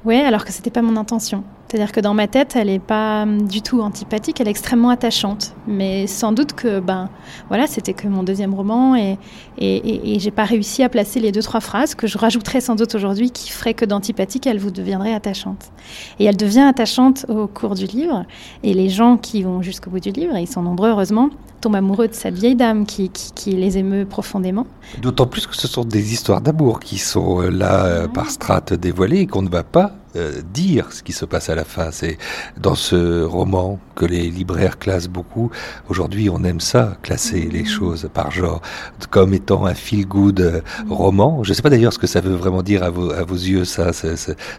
Oui, 0.04 0.16
alors 0.16 0.44
que 0.44 0.52
c'était 0.52 0.70
pas 0.70 0.82
mon 0.82 0.96
intention. 0.96 1.42
C'est-à-dire 1.74 1.90
que 1.90 1.98
dans 1.98 2.14
ma 2.14 2.28
tête, 2.28 2.54
elle 2.54 2.70
est 2.70 2.78
pas 2.78 3.24
hum, 3.24 3.48
du 3.48 3.60
tout 3.60 3.80
antipathique, 3.80 4.40
elle 4.40 4.46
est 4.46 4.52
extrêmement 4.52 4.90
attachante. 4.90 5.56
Mais 5.66 6.06
sans 6.06 6.30
doute 6.30 6.52
que, 6.52 6.78
ben, 6.78 7.10
voilà, 7.48 7.66
c'était 7.66 7.94
que 7.94 8.06
mon 8.06 8.22
deuxième 8.22 8.54
roman 8.54 8.94
et, 8.94 9.18
et, 9.58 9.76
et, 9.78 10.14
et 10.14 10.20
j'ai 10.20 10.30
pas 10.30 10.44
réussi 10.44 10.84
à 10.84 10.88
placer 10.88 11.18
les 11.18 11.32
deux, 11.32 11.42
trois 11.42 11.58
phrases 11.58 11.96
que 11.96 12.06
je 12.06 12.16
rajouterais 12.16 12.60
sans 12.60 12.76
doute 12.76 12.94
aujourd'hui 12.94 13.32
qui 13.32 13.50
feraient 13.50 13.74
que 13.74 13.84
d'antipathique, 13.84 14.46
elle 14.46 14.60
vous 14.60 14.70
deviendrait 14.70 15.14
attachante. 15.14 15.72
Et 16.20 16.26
elle 16.26 16.36
devient 16.36 16.60
attachante 16.60 17.26
au 17.28 17.48
cours 17.48 17.74
du 17.74 17.86
livre. 17.86 18.24
Et 18.62 18.72
les 18.72 18.88
gens 18.88 19.16
qui 19.16 19.42
vont 19.42 19.60
jusqu'au 19.60 19.90
bout 19.90 19.98
du 19.98 20.12
livre, 20.12 20.36
et 20.36 20.42
ils 20.42 20.48
sont 20.48 20.62
nombreux 20.62 20.90
heureusement, 20.90 21.28
tombent 21.60 21.74
amoureux 21.74 22.06
de 22.06 22.14
cette 22.14 22.34
vieille 22.34 22.54
dame 22.54 22.86
qui, 22.86 23.08
qui, 23.08 23.32
qui 23.32 23.50
les 23.50 23.78
émeut 23.78 24.06
profondément. 24.06 24.68
D'autant 25.02 25.26
plus 25.26 25.48
que 25.48 25.56
ce 25.56 25.66
sont 25.66 25.84
des 25.84 26.12
histoires 26.12 26.40
d'amour 26.40 26.78
qui 26.78 26.98
sont 26.98 27.40
là 27.40 27.84
euh, 27.86 28.06
par 28.06 28.30
strates 28.30 28.74
dévoilées 28.74 29.22
et 29.22 29.26
qu'on 29.26 29.42
ne 29.42 29.48
va 29.48 29.64
pas 29.64 29.96
euh, 30.16 30.40
dire 30.52 30.92
ce 30.92 31.02
qui 31.02 31.12
se 31.12 31.24
passe 31.24 31.50
à 31.50 31.54
la 31.54 31.64
fin. 31.64 31.90
C'est 31.90 32.18
dans 32.56 32.74
ce 32.74 33.22
roman 33.22 33.78
que 33.94 34.04
les 34.04 34.30
libraires 34.30 34.78
classent 34.78 35.08
beaucoup. 35.08 35.50
Aujourd'hui, 35.88 36.30
on 36.30 36.44
aime 36.44 36.60
ça, 36.60 36.96
classer 37.02 37.48
les 37.50 37.64
choses 37.64 38.08
par 38.12 38.30
genre, 38.30 38.62
comme 39.10 39.34
étant 39.34 39.66
un 39.66 39.74
feel-good 39.74 40.40
euh, 40.40 40.60
roman. 40.88 41.42
Je 41.42 41.50
ne 41.50 41.54
sais 41.54 41.62
pas 41.62 41.70
d'ailleurs 41.70 41.92
ce 41.92 41.98
que 41.98 42.06
ça 42.06 42.20
veut 42.20 42.34
vraiment 42.34 42.62
dire 42.62 42.82
à 42.82 42.90
vos, 42.90 43.10
à 43.12 43.24
vos 43.24 43.34
yeux, 43.34 43.64
ça, 43.64 43.90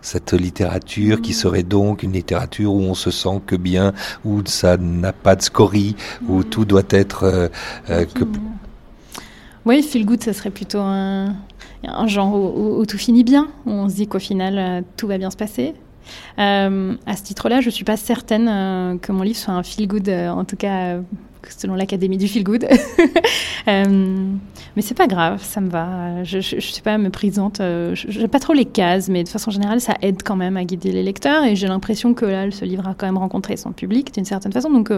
cette 0.01 0.33
littérature 0.33 1.21
qui 1.21 1.33
serait 1.33 1.63
donc 1.63 2.03
une 2.03 2.13
littérature 2.13 2.73
où 2.73 2.81
on 2.81 2.93
se 2.93 3.11
sent 3.11 3.41
que 3.45 3.55
bien, 3.55 3.93
où 4.23 4.41
ça 4.45 4.77
n'a 4.77 5.13
pas 5.13 5.35
de 5.35 5.41
scorie, 5.41 5.95
où 6.27 6.43
tout 6.43 6.65
doit 6.65 6.83
être 6.89 7.23
euh, 7.89 8.05
que... 8.13 8.25
Oui, 9.65 9.81
feel-good, 9.81 10.21
ça 10.23 10.33
serait 10.33 10.51
plutôt 10.51 10.81
un 10.81 11.35
un 11.83 12.07
genre 12.07 12.33
où, 12.33 12.85
tout 12.85 12.97
finit 12.97 13.23
bien, 13.23 13.47
on 13.65 13.89
se 13.89 13.95
dit 13.95 14.07
qu'au 14.07 14.19
final 14.19 14.57
euh, 14.57 14.81
tout 14.97 15.07
va 15.07 15.17
bien 15.17 15.29
se 15.29 15.37
passer. 15.37 15.73
Euh, 16.39 16.95
à 17.05 17.15
ce 17.15 17.23
titre-là, 17.23 17.61
je 17.61 17.67
ne 17.67 17.71
suis 17.71 17.85
pas 17.85 17.97
certaine 17.97 18.47
euh, 18.47 18.97
que 18.97 19.11
mon 19.11 19.23
livre 19.23 19.37
soit 19.37 19.53
un 19.53 19.63
feel 19.63 19.87
good, 19.87 20.09
en 20.09 20.45
tout 20.45 20.55
cas 20.55 20.97
selon 21.47 21.75
l'Académie 21.75 22.17
du 22.17 22.27
feel 22.27 22.43
good. 22.43 22.67
mais 23.67 24.81
c'est 24.81 24.97
pas 24.97 25.05
grave, 25.05 25.43
ça 25.43 25.61
me 25.61 25.69
va. 25.69 26.23
Je, 26.23 26.37
ne 26.37 26.41
suis 26.41 26.81
pas 26.81 26.97
méprisante. 26.97 27.57
je 27.59 28.19
n'aime 28.19 28.29
pas 28.29 28.39
trop 28.39 28.53
les 28.53 28.65
cases, 28.65 29.09
mais 29.09 29.23
de 29.23 29.29
façon 29.29 29.51
générale, 29.51 29.79
ça 29.79 29.93
aide 30.01 30.23
quand 30.23 30.35
même 30.35 30.57
à 30.57 30.63
guider 30.63 30.91
les 30.91 31.03
lecteurs. 31.03 31.43
Et 31.43 31.55
j'ai 31.55 31.67
l'impression 31.67 32.15
que 32.15 32.25
là, 32.25 32.49
ce 32.49 32.65
livre 32.65 32.87
a 32.87 32.95
quand 32.95 33.05
même 33.05 33.19
rencontré 33.19 33.57
son 33.57 33.73
public 33.73 34.11
d'une 34.11 34.25
certaine 34.25 34.51
façon. 34.53 34.71
Donc 34.71 34.91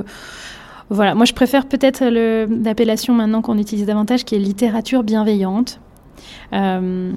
voilà, 0.90 1.16
moi 1.16 1.26
je 1.26 1.34
préfère 1.34 1.66
peut-être 1.66 2.06
l'appellation 2.06 3.14
maintenant 3.14 3.42
qu'on 3.42 3.58
utilise 3.58 3.86
davantage, 3.86 4.24
qui 4.24 4.36
est 4.36 4.40
littérature 4.40 5.04
bienveillante. 5.04 5.82
Euh, 6.54 7.12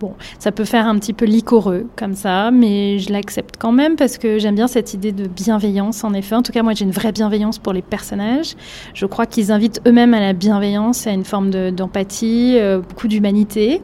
bon, 0.00 0.14
ça 0.38 0.52
peut 0.52 0.64
faire 0.64 0.86
un 0.86 0.98
petit 0.98 1.12
peu 1.12 1.24
licoreux 1.24 1.86
comme 1.96 2.14
ça, 2.14 2.50
mais 2.50 2.98
je 2.98 3.12
l'accepte 3.12 3.56
quand 3.58 3.72
même 3.72 3.96
parce 3.96 4.18
que 4.18 4.38
j'aime 4.38 4.54
bien 4.54 4.68
cette 4.68 4.94
idée 4.94 5.12
de 5.12 5.26
bienveillance, 5.26 6.04
en 6.04 6.12
effet. 6.14 6.34
En 6.34 6.42
tout 6.42 6.52
cas, 6.52 6.62
moi, 6.62 6.74
j'ai 6.74 6.84
une 6.84 6.90
vraie 6.90 7.12
bienveillance 7.12 7.58
pour 7.58 7.72
les 7.72 7.82
personnages. 7.82 8.54
Je 8.94 9.06
crois 9.06 9.26
qu'ils 9.26 9.52
invitent 9.52 9.80
eux-mêmes 9.86 10.14
à 10.14 10.20
la 10.20 10.32
bienveillance, 10.32 11.06
à 11.06 11.10
une 11.10 11.24
forme 11.24 11.50
d'empathie, 11.70 12.56
euh, 12.56 12.80
beaucoup 12.80 13.08
d'humanité. 13.08 13.82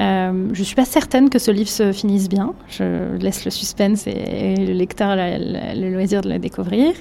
Euh, 0.00 0.48
je 0.52 0.58
ne 0.58 0.64
suis 0.64 0.74
pas 0.74 0.84
certaine 0.84 1.30
que 1.30 1.38
ce 1.38 1.50
livre 1.50 1.70
se 1.70 1.92
finisse 1.92 2.28
bien. 2.28 2.54
Je 2.68 3.16
laisse 3.18 3.44
le 3.44 3.50
suspense 3.50 4.06
et, 4.06 4.56
le 4.56 4.72
lecteur 4.72 5.14
le 5.16 5.92
loisir 5.92 6.20
de 6.22 6.30
le 6.30 6.38
découvrir. 6.38 6.92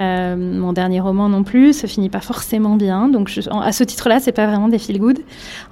Euh, 0.00 0.36
mon 0.36 0.72
dernier 0.72 1.00
roman 1.00 1.28
non 1.28 1.44
plus 1.44 1.72
se 1.72 1.86
finit 1.86 2.08
pas 2.08 2.20
forcément 2.20 2.76
bien. 2.76 3.08
Donc 3.08 3.30
à 3.50 3.72
ce 3.72 3.84
titre-là, 3.84 4.20
c'est 4.20 4.32
pas 4.32 4.46
vraiment 4.46 4.68
des 4.68 4.78
feel 4.78 4.98
good. 4.98 5.18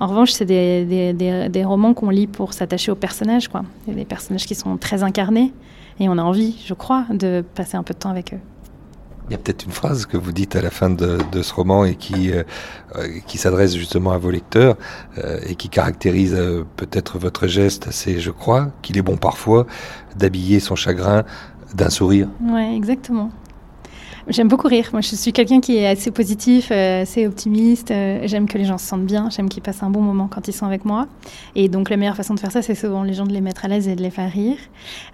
En 0.00 0.06
revanche, 0.06 0.32
c'est 0.32 0.44
des, 0.44 1.12
des, 1.12 1.64
romans 1.64 1.94
qu'on 1.94 2.10
lit 2.10 2.26
pour 2.26 2.52
s'attacher 2.52 2.90
aux 2.90 2.96
personnages, 2.96 3.48
quoi. 3.48 3.62
des 3.86 4.04
personnages 4.04 4.46
qui 4.46 4.54
sont 4.54 4.76
très 4.76 5.02
incarnés 5.02 5.52
et 6.00 6.08
on 6.08 6.18
a 6.18 6.22
envie, 6.22 6.56
je 6.64 6.74
crois, 6.74 7.06
de 7.10 7.44
passer 7.54 7.76
un 7.76 7.82
peu 7.82 7.94
de 7.94 7.98
temps 7.98 8.10
avec 8.10 8.34
eux. 8.34 8.40
Il 9.28 9.32
y 9.32 9.34
a 9.36 9.38
peut-être 9.38 9.64
une 9.64 9.72
phrase 9.72 10.04
que 10.04 10.16
vous 10.16 10.32
dites 10.32 10.56
à 10.56 10.60
la 10.60 10.70
fin 10.70 10.90
de, 10.90 11.18
ce 11.42 11.54
roman 11.54 11.84
et 11.84 11.94
qui, 11.94 12.32
euh, 12.32 12.42
qui 13.26 13.38
s'adresse 13.38 13.74
justement 13.76 14.10
à 14.10 14.18
vos 14.18 14.30
lecteurs 14.30 14.76
euh, 15.18 15.38
et 15.46 15.54
qui 15.54 15.68
caractérise 15.68 16.36
peut-être 16.76 17.18
votre 17.18 17.46
geste, 17.46 17.88
c'est, 17.92 18.18
je 18.18 18.30
crois, 18.30 18.72
qu'il 18.82 18.98
est 18.98 19.02
bon 19.02 19.16
parfois 19.16 19.66
d'habiller 20.16 20.58
son 20.60 20.74
chagrin 20.74 21.22
d'un 21.74 21.90
sourire. 21.90 22.28
Ouais, 22.42 22.74
exactement. 22.74 23.30
J'aime 24.28 24.46
beaucoup 24.46 24.68
rire. 24.68 24.88
Moi, 24.92 25.00
je 25.00 25.16
suis 25.16 25.32
quelqu'un 25.32 25.60
qui 25.60 25.76
est 25.76 25.86
assez 25.86 26.12
positif, 26.12 26.68
euh, 26.70 27.02
assez 27.02 27.26
optimiste. 27.26 27.90
Euh, 27.90 28.20
j'aime 28.24 28.46
que 28.46 28.56
les 28.56 28.64
gens 28.64 28.78
se 28.78 28.86
sentent 28.86 29.04
bien. 29.04 29.28
J'aime 29.30 29.48
qu'ils 29.48 29.62
passent 29.62 29.82
un 29.82 29.90
bon 29.90 30.00
moment 30.00 30.28
quand 30.28 30.46
ils 30.46 30.52
sont 30.52 30.64
avec 30.64 30.84
moi. 30.84 31.08
Et 31.56 31.68
donc, 31.68 31.90
la 31.90 31.96
meilleure 31.96 32.14
façon 32.14 32.34
de 32.34 32.40
faire 32.40 32.52
ça, 32.52 32.62
c'est 32.62 32.76
souvent 32.76 33.02
les 33.02 33.14
gens 33.14 33.26
de 33.26 33.32
les 33.32 33.40
mettre 33.40 33.64
à 33.64 33.68
l'aise 33.68 33.88
et 33.88 33.96
de 33.96 34.02
les 34.02 34.10
faire 34.10 34.30
rire. 34.30 34.58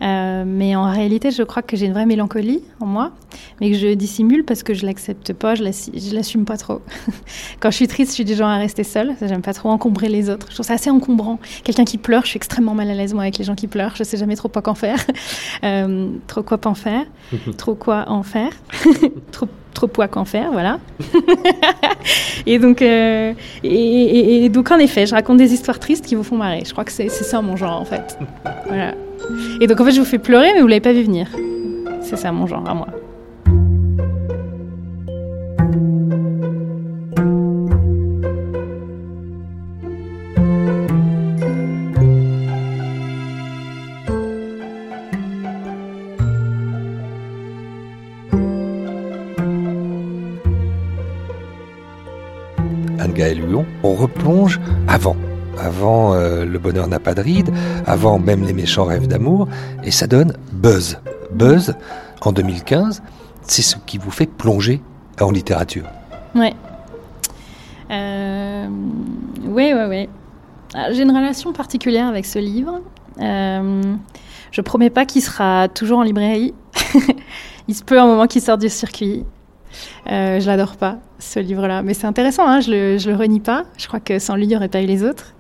Euh, 0.03 0.45
mais 0.47 0.77
en 0.77 0.91
réalité, 0.91 1.31
je 1.31 1.43
crois 1.43 1.63
que 1.63 1.75
j'ai 1.75 1.87
une 1.87 1.95
vraie 1.95 2.05
mélancolie 2.05 2.63
en 2.81 2.87
moi, 2.87 3.13
mais 3.61 3.71
que 3.71 3.79
je 3.79 3.95
dissimule 3.95 4.45
parce 4.45 4.63
que 4.63 4.75
je 4.75 4.85
l'accepte 4.85 5.33
pas, 5.33 5.55
je 5.55 5.65
l'assume 6.15 6.45
pas 6.45 6.59
trop. 6.59 6.83
quand 7.61 7.71
je 7.71 7.77
suis 7.77 7.89
triste, 7.89 8.11
je 8.11 8.15
suis 8.17 8.25
du 8.27 8.35
genre 8.35 8.51
à 8.51 8.59
rester 8.59 8.85
seule. 8.85 9.15
J'aime 9.23 9.43
pas 9.43 9.55
trop 9.55 9.71
encombrer 9.71 10.11
les 10.11 10.29
autres. 10.29 10.49
Je 10.51 10.55
trouve 10.55 10.67
ça 10.67 10.75
assez 10.75 10.91
encombrant. 10.91 11.39
Quelqu'un 11.65 11.85
qui 11.87 11.97
pleure, 11.97 12.25
je 12.25 12.29
suis 12.29 12.37
extrêmement 12.37 12.75
mal 12.75 12.91
à 12.91 12.95
l'aise 12.95 13.15
moi 13.15 13.23
avec 13.23 13.39
les 13.39 13.45
gens 13.45 13.55
qui 13.55 13.69
pleurent. 13.69 13.97
Je 13.97 14.05
sais 14.05 14.19
jamais 14.19 14.37
trop 14.37 14.51
quoi 14.51 14.61
qu'en 14.61 14.75
faire. 14.75 14.99
trop 16.27 16.43
quoi 16.43 16.59
en 16.67 16.75
faire. 16.75 17.07
trop 17.57 17.75
quoi 17.75 18.05
en 18.09 18.23
faire. 18.23 18.53
trop, 19.33 19.47
trop 19.75 19.87
poids 19.87 20.09
qu'en 20.09 20.25
faire, 20.25 20.51
voilà. 20.53 20.79
et, 22.47 22.59
donc, 22.59 22.83
euh, 22.83 23.33
et, 23.63 24.49
donc, 24.49 24.71
en 24.71 24.79
effet, 24.79 25.07
je 25.07 25.15
raconte 25.15 25.39
des 25.39 25.53
histoires 25.53 25.79
tristes 25.79 26.05
qui 26.05 26.15
vous 26.15 26.23
font 26.23 26.37
marrer. 26.37 26.63
Je 26.65 26.73
crois 26.73 26.85
que 26.85 26.93
c'est 26.93 27.09
ça 27.09 27.41
mon 27.41 27.57
genre, 27.57 27.81
en 27.81 27.85
fait. 27.85 28.19
Voilà. 28.67 28.95
Et 29.61 29.67
donc, 29.67 29.81
en 29.81 29.85
fait, 29.85 29.93
je 29.93 30.01
vous 30.01 30.07
fais 30.07 30.19
pleurer, 30.19 30.53
mais 30.55 30.61
vous 30.61 30.67
l'avez 30.67 30.81
pas 30.81 30.93
vu 30.93 31.03
venir. 31.03 31.29
C'est 32.01 32.17
ça 32.17 32.33
mon 32.33 32.47
genre 32.47 32.67
à 32.69 32.75
moi. 32.75 32.89
Gaël 53.19 53.41
Huon, 53.41 53.67
on 53.83 53.95
replonge 53.95 54.61
avant. 54.87 55.17
Avant 55.59 56.15
euh, 56.15 56.45
Le 56.45 56.57
bonheur 56.61 56.87
n'a 56.87 57.01
pas 57.01 57.15
de 57.15 57.21
ride, 57.21 57.51
avant 57.85 58.21
même 58.21 58.47
Les 58.47 58.53
méchants 58.53 58.85
rêves 58.85 59.09
d'amour, 59.09 59.49
et 59.83 59.91
ça 59.91 60.07
donne 60.07 60.35
Buzz. 60.53 61.01
Buzz, 61.33 61.75
en 62.21 62.31
2015, 62.31 63.03
c'est 63.43 63.63
ce 63.63 63.75
qui 63.87 63.99
vous 63.99 64.13
fait 64.13 64.27
plonger 64.27 64.81
en 65.21 65.33
littérature. 65.33 65.83
Ouais. 66.37 66.55
Euh, 67.91 68.69
oui, 69.43 69.73
oui, 69.75 69.83
oui. 69.89 70.09
Ah, 70.75 70.93
j'ai 70.93 71.03
une 71.03 71.11
relation 71.11 71.53
particulière 71.53 72.07
avec 72.07 72.25
ce 72.25 72.39
livre. 72.39 72.83
Euh, 73.21 73.83
je 74.53 74.61
promets 74.61 74.91
pas 74.91 75.07
qu'il 75.07 75.23
sera 75.23 75.67
toujours 75.67 75.99
en 75.99 76.03
librairie. 76.03 76.55
Il 77.67 77.75
se 77.75 77.83
peut 77.83 78.01
un 78.01 78.07
moment 78.07 78.29
qu'il 78.29 78.43
sorte 78.43 78.61
du 78.61 78.69
circuit. 78.69 79.25
Euh, 80.11 80.41
je 80.41 80.47
l'adore 80.47 80.77
pas, 80.77 80.99
ce 81.19 81.41
livre-là. 81.41 81.83
Mais 81.83 81.95
c'est 81.95 82.07
intéressant, 82.07 82.47
hein, 82.47 82.61
je, 82.61 82.71
le, 82.71 82.97
le 82.97 83.17
renie 83.17 83.41
pas. 83.41 83.65
Je 83.77 83.87
crois 83.87 84.01
que 84.01 84.19
sans 84.19 84.37
lui, 84.37 84.45
il 84.45 84.49
n'y 84.49 84.57
aurait 84.57 84.69
pas 84.69 84.83
eu 84.83 84.87
les 84.87 85.03
autres. 85.03 85.35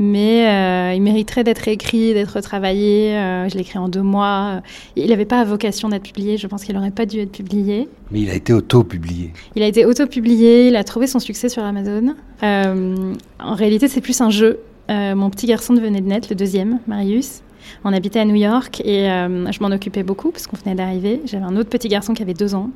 Mais 0.00 0.48
euh, 0.48 0.92
il 0.94 1.02
mériterait 1.02 1.44
d'être 1.44 1.68
écrit, 1.68 2.14
d'être 2.14 2.40
travaillé. 2.40 3.14
Euh, 3.14 3.48
je 3.48 3.54
l'ai 3.54 3.60
écrit 3.60 3.78
en 3.78 3.88
deux 3.88 4.02
mois. 4.02 4.60
Il 4.96 5.08
n'avait 5.10 5.24
pas 5.24 5.44
vocation 5.44 5.88
d'être 5.88 6.02
publié. 6.02 6.36
Je 6.36 6.48
pense 6.48 6.64
qu'il 6.64 6.74
n'aurait 6.74 6.90
pas 6.90 7.06
dû 7.06 7.20
être 7.20 7.30
publié. 7.30 7.88
Mais 8.10 8.22
il 8.22 8.30
a 8.30 8.34
été 8.34 8.52
auto-publié. 8.52 9.32
Il 9.54 9.62
a 9.62 9.66
été 9.66 9.84
auto-publié. 9.84 10.66
Il 10.66 10.74
a 10.74 10.82
trouvé 10.82 11.06
son 11.06 11.20
succès 11.20 11.48
sur 11.48 11.62
Amazon. 11.62 12.16
en 12.42 13.54
réalité, 13.54 13.86
c'est 13.86 14.00
plus 14.00 14.20
un 14.20 14.30
jeu. 14.30 14.58
mon 14.88 15.30
petit 15.30 15.46
garçon 15.46 15.74
devenait 15.74 16.00
de 16.00 16.08
net, 16.08 16.28
le 16.28 16.34
deuxième, 16.34 16.80
Marius. 16.88 17.42
On 17.84 17.92
habitait 17.92 18.20
à 18.20 18.24
New 18.24 18.34
York 18.34 18.80
et 18.84 19.10
euh, 19.10 19.50
je 19.50 19.62
m'en 19.62 19.68
occupais 19.68 20.02
beaucoup 20.02 20.30
parce 20.30 20.46
qu'on 20.46 20.56
venait 20.56 20.74
d'arriver. 20.74 21.20
J'avais 21.24 21.44
un 21.44 21.56
autre 21.56 21.68
petit 21.68 21.88
garçon 21.88 22.14
qui 22.14 22.22
avait 22.22 22.34
deux 22.34 22.54
ans 22.54 22.70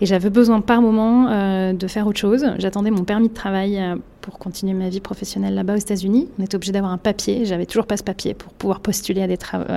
et 0.00 0.06
j'avais 0.06 0.30
besoin 0.30 0.60
par 0.60 0.82
moment 0.82 1.28
euh, 1.28 1.72
de 1.72 1.86
faire 1.86 2.06
autre 2.06 2.18
chose. 2.18 2.46
J'attendais 2.58 2.90
mon 2.90 3.04
permis 3.04 3.28
de 3.28 3.34
travail 3.34 3.78
euh, 3.78 3.96
pour 4.24 4.38
continuer 4.38 4.72
ma 4.72 4.88
vie 4.88 5.00
professionnelle 5.00 5.54
là-bas 5.54 5.74
aux 5.74 5.78
États-Unis. 5.78 6.28
On 6.38 6.44
était 6.44 6.54
obligé 6.54 6.72
d'avoir 6.72 6.92
un 6.92 6.96
papier. 6.96 7.44
J'avais 7.44 7.66
toujours 7.66 7.86
pas 7.86 7.98
ce 7.98 8.02
papier 8.02 8.32
pour 8.32 8.54
pouvoir 8.54 8.80
postuler 8.80 9.22
à 9.22 9.26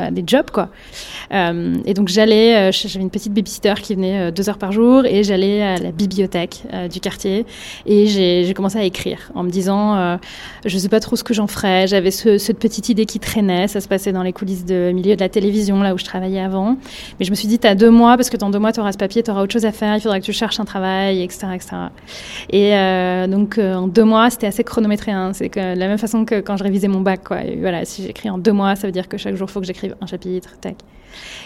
des, 0.09 0.23
jobs, 0.25 0.49
quoi. 0.51 0.69
Euh, 1.33 1.75
et 1.85 1.93
donc 1.93 2.07
j'allais, 2.07 2.69
euh, 2.69 2.71
j'avais 2.71 3.03
une 3.03 3.09
petite 3.09 3.33
babysitter 3.33 3.73
qui 3.83 3.93
venait 3.95 4.19
euh, 4.19 4.31
deux 4.31 4.47
heures 4.49 4.57
par 4.57 4.71
jour 4.71 5.05
et 5.05 5.25
j'allais 5.25 5.61
à 5.61 5.77
la 5.79 5.91
bibliothèque 5.91 6.63
du 6.89 7.01
quartier 7.01 7.45
et 7.85 8.07
j'ai 8.07 8.53
commencé 8.53 8.77
à 8.77 8.83
écrire 8.83 9.31
en 9.35 9.43
me 9.43 9.49
disant, 9.49 10.17
je 10.65 10.77
sais 10.77 10.87
pas 10.87 11.01
trop 11.01 11.17
ce 11.17 11.25
que 11.25 11.33
j'en 11.33 11.47
ferais. 11.47 11.85
J'avais 11.87 12.11
ce, 12.11 12.37
cette 12.37 12.59
petite 12.59 12.87
idée 12.87 13.05
qui 13.05 13.19
traînait. 13.19 13.67
Ça 13.67 13.81
se 13.81 13.89
passait 13.89 14.13
dans 14.13 14.23
les 14.23 14.31
coulisses 14.31 14.63
de 14.63 14.91
milieu 14.93 15.15
de 15.15 15.19
la 15.19 15.29
télévision, 15.29 15.81
là 15.81 15.93
où 15.93 15.97
je 15.97 16.05
travaillais 16.05 16.39
avant. 16.39 16.77
Mais 17.19 17.25
je 17.25 17.31
me 17.31 17.35
suis 17.35 17.49
dit, 17.49 17.59
tu 17.59 17.67
as 17.67 17.75
deux 17.75 17.91
mois 17.91 18.15
parce 18.15 18.29
que 18.29 18.37
dans 18.37 18.49
deux 18.49 18.59
mois 18.59 18.71
tu 18.71 18.79
auras 18.79 18.93
ce 18.93 18.97
papier, 18.97 19.23
tu 19.23 19.31
auras 19.31 19.43
autre 19.43 19.53
chose 19.53 19.65
à 19.65 19.73
faire. 19.73 19.95
Il 19.95 20.01
faudra 20.01 20.21
que 20.21 20.25
tu 20.25 20.33
cherches 20.33 20.61
un 20.61 20.65
travail, 20.65 21.21
etc., 21.21 21.47
etc. 21.53 21.75
Et 22.51 22.71
donc 23.27 23.57
en 23.57 23.87
deux 23.87 24.05
mois 24.05 24.29
c'était 24.37 24.47
assez 24.47 24.63
chronométré. 24.63 25.11
Hein. 25.11 25.33
C'est 25.33 25.49
que 25.49 25.59
la 25.59 25.87
même 25.87 25.97
façon 25.97 26.23
que 26.23 26.39
quand 26.39 26.57
je 26.57 26.63
révisais 26.63 26.87
mon 26.87 27.01
bac. 27.01 27.23
Quoi. 27.23 27.39
voilà, 27.59 27.85
si 27.85 28.03
j'écris 28.03 28.29
en 28.29 28.37
deux 28.37 28.53
mois, 28.53 28.75
ça 28.75 28.87
veut 28.87 28.93
dire 28.93 29.07
que 29.07 29.17
chaque 29.17 29.35
jour, 29.35 29.47
il 29.49 29.51
faut 29.51 29.59
que 29.59 29.65
j'écrive 29.65 29.95
un 29.99 30.05
chapitre. 30.05 30.57
Tac. 30.61 30.75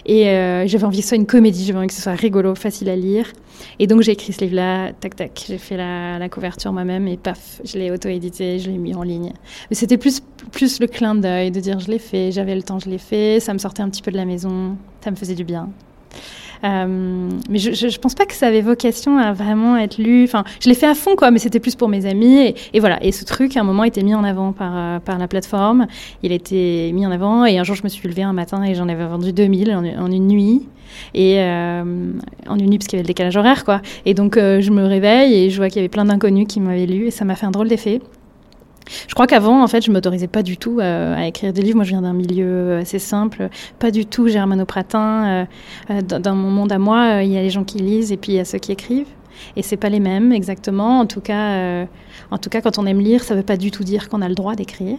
Et 0.05 0.27
euh, 0.27 0.67
j'avais 0.67 0.83
envie 0.83 0.97
que 0.97 1.03
ce 1.03 1.09
soit 1.09 1.17
une 1.17 1.25
comédie, 1.25 1.65
j'avais 1.65 1.79
envie 1.79 1.87
que 1.87 1.93
ce 1.93 2.01
soit 2.01 2.13
rigolo, 2.13 2.53
facile 2.55 2.89
à 2.89 2.95
lire. 2.95 3.31
Et 3.79 3.87
donc 3.87 4.01
j'ai 4.01 4.11
écrit 4.11 4.33
ce 4.33 4.41
livre-là, 4.41 4.91
tac 4.91 5.15
tac. 5.15 5.45
J'ai 5.47 5.57
fait 5.57 5.77
la, 5.77 6.27
couverture 6.27 6.73
moi-même 6.73 7.07
et 7.07 7.15
paf, 7.15 7.61
je 7.63 7.77
l'ai 7.77 7.91
auto-édité, 7.91 8.59
je 8.59 8.69
l'ai 8.69 8.77
mis 8.77 8.93
en 8.93 9.03
ligne. 9.03 9.31
Mais 9.69 9.75
c'était 9.75 9.97
plus, 9.97 10.21
plus 10.51 10.79
le 10.81 10.87
clin 10.87 11.15
d'œil 11.15 11.51
de 11.51 11.59
dire 11.61 11.79
je 11.79 11.89
l'ai 11.89 11.99
fait, 11.99 12.31
j'avais 12.31 12.55
le 12.55 12.63
temps, 12.63 12.79
je 12.79 12.89
l'ai 12.89 12.97
fait, 12.97 13.39
ça 13.39 13.53
me 13.53 13.59
sortait 13.59 13.83
un 13.83 13.89
petit 13.89 14.01
peu 14.01 14.11
de 14.11 14.17
la 14.17 14.25
maison, 14.25 14.75
ça 15.01 15.11
me 15.11 15.15
faisait 15.15 15.35
du 15.35 15.45
bien. 15.45 15.69
Euh, 16.63 17.29
mais 17.49 17.57
je, 17.57 17.99
pense 17.99 18.15
pas 18.15 18.25
que 18.25 18.33
ça 18.33 18.47
avait 18.47 18.61
vocation 18.61 19.17
à 19.17 19.33
vraiment 19.33 19.77
être 19.77 19.97
lu. 19.97 20.23
Enfin, 20.23 20.43
je 20.61 20.69
l'ai 20.69 20.75
fait 20.75 20.87
à 20.87 20.95
fond, 20.95 21.15
quoi, 21.15 21.31
mais 21.31 21.39
c'était 21.39 21.59
plus 21.59 21.75
pour 21.75 21.89
mes 21.89 22.05
amis. 22.05 22.53
Et, 22.73 22.79
voilà. 22.79 23.03
Et 23.03 23.11
ce 23.11 23.25
truc, 23.25 23.57
à 23.57 23.61
un 23.61 23.63
moment, 23.63 23.83
était 23.83 24.03
mis 24.03 24.15
en 24.15 24.23
avant 24.23 24.51
par, 24.51 24.73
euh, 24.75 24.99
par 24.99 25.17
la 25.17 25.27
plateforme. 25.27 25.87
Il 26.23 26.31
été 26.31 26.91
mis 26.93 27.05
en 27.05 27.11
avant. 27.11 27.45
Et 27.45 27.57
un 27.57 27.63
jour, 27.63 27.75
je 27.75 27.83
me 27.83 27.89
suis 27.89 28.07
levée 28.07 28.23
un 28.23 28.33
matin 28.33 28.63
et 28.63 28.75
j'en 28.75 28.87
avais 28.87 29.05
vendu 29.05 29.33
2000 29.33 29.71
en, 29.71 30.03
en 30.03 30.11
une 30.11 30.27
nuit. 30.27 30.67
Et 31.13 31.39
euh, 31.39 31.83
en 32.47 32.59
une 32.59 32.69
nuit, 32.69 32.77
parce 32.77 32.87
qu'il 32.87 32.97
y 32.97 32.99
avait 32.99 33.03
le 33.03 33.07
décalage 33.07 33.37
horaire, 33.37 33.63
quoi. 33.63 33.81
Et 34.05 34.13
donc, 34.13 34.35
je 34.35 34.69
me 34.71 34.85
réveille 34.85 35.33
et 35.33 35.49
je 35.49 35.57
vois 35.57 35.67
qu'il 35.67 35.77
y 35.77 35.79
avait 35.79 35.89
plein 35.89 36.05
d'inconnus 36.05 36.47
qui 36.47 36.59
m'avaient 36.59 36.85
lu. 36.85 37.07
Et 37.07 37.11
ça 37.11 37.25
m'a 37.25 37.35
fait 37.35 37.45
un 37.45 37.51
drôle 37.51 37.69
d'effet. 37.69 38.01
Je 39.07 39.13
crois 39.13 39.27
qu'avant, 39.27 39.63
en 39.63 39.67
fait, 39.67 39.85
je 39.85 39.91
m'autorisais 39.91 40.27
pas 40.27 40.43
du 40.43 40.57
tout 40.57 40.79
euh, 40.79 41.15
à, 41.15 41.27
écrire 41.27 41.53
des 41.53 41.61
livres. 41.61 41.77
Moi, 41.77 41.85
je 41.85 41.91
viens 41.91 42.01
d'un 42.01 42.13
milieu 42.13 42.77
assez 42.77 42.99
simple, 42.99 43.49
pas 43.79 43.91
du 43.91 44.05
tout 44.05 44.27
germano-pratin. 44.27 45.25
Euh, 45.25 45.45
euh, 45.91 46.01
dans 46.01 46.35
mon 46.35 46.49
monde 46.49 46.71
à 46.71 46.79
moi, 46.79 47.23
il 47.23 47.31
y 47.31 47.37
a 47.37 47.41
les 47.41 47.49
gens 47.49 47.63
qui 47.63 47.79
lisent 47.79 48.11
et 48.11 48.17
puis 48.17 48.33
il 48.33 48.35
y 48.35 48.39
a 48.39 48.45
ceux 48.45 48.59
qui 48.59 48.71
écrivent. 48.71 49.09
Et 49.55 49.63
c'est 49.63 49.77
pas 49.77 49.89
les 49.89 49.99
mêmes 49.99 50.31
exactement. 50.31 50.99
En 50.99 51.05
tout 51.05 51.21
cas, 51.21 51.85
en 52.29 52.37
tout 52.37 52.49
cas, 52.49 52.61
quand 52.61 52.77
on 52.77 52.85
aime 52.85 52.99
lire, 52.99 53.23
ça 53.23 53.33
veut 53.33 53.43
pas 53.43 53.57
du 53.57 53.71
tout 53.71 53.83
dire 53.83 54.07
qu'on 54.07 54.21
a 54.21 54.29
le 54.29 54.35
droit 54.35 54.55
d'écrire. 54.55 54.97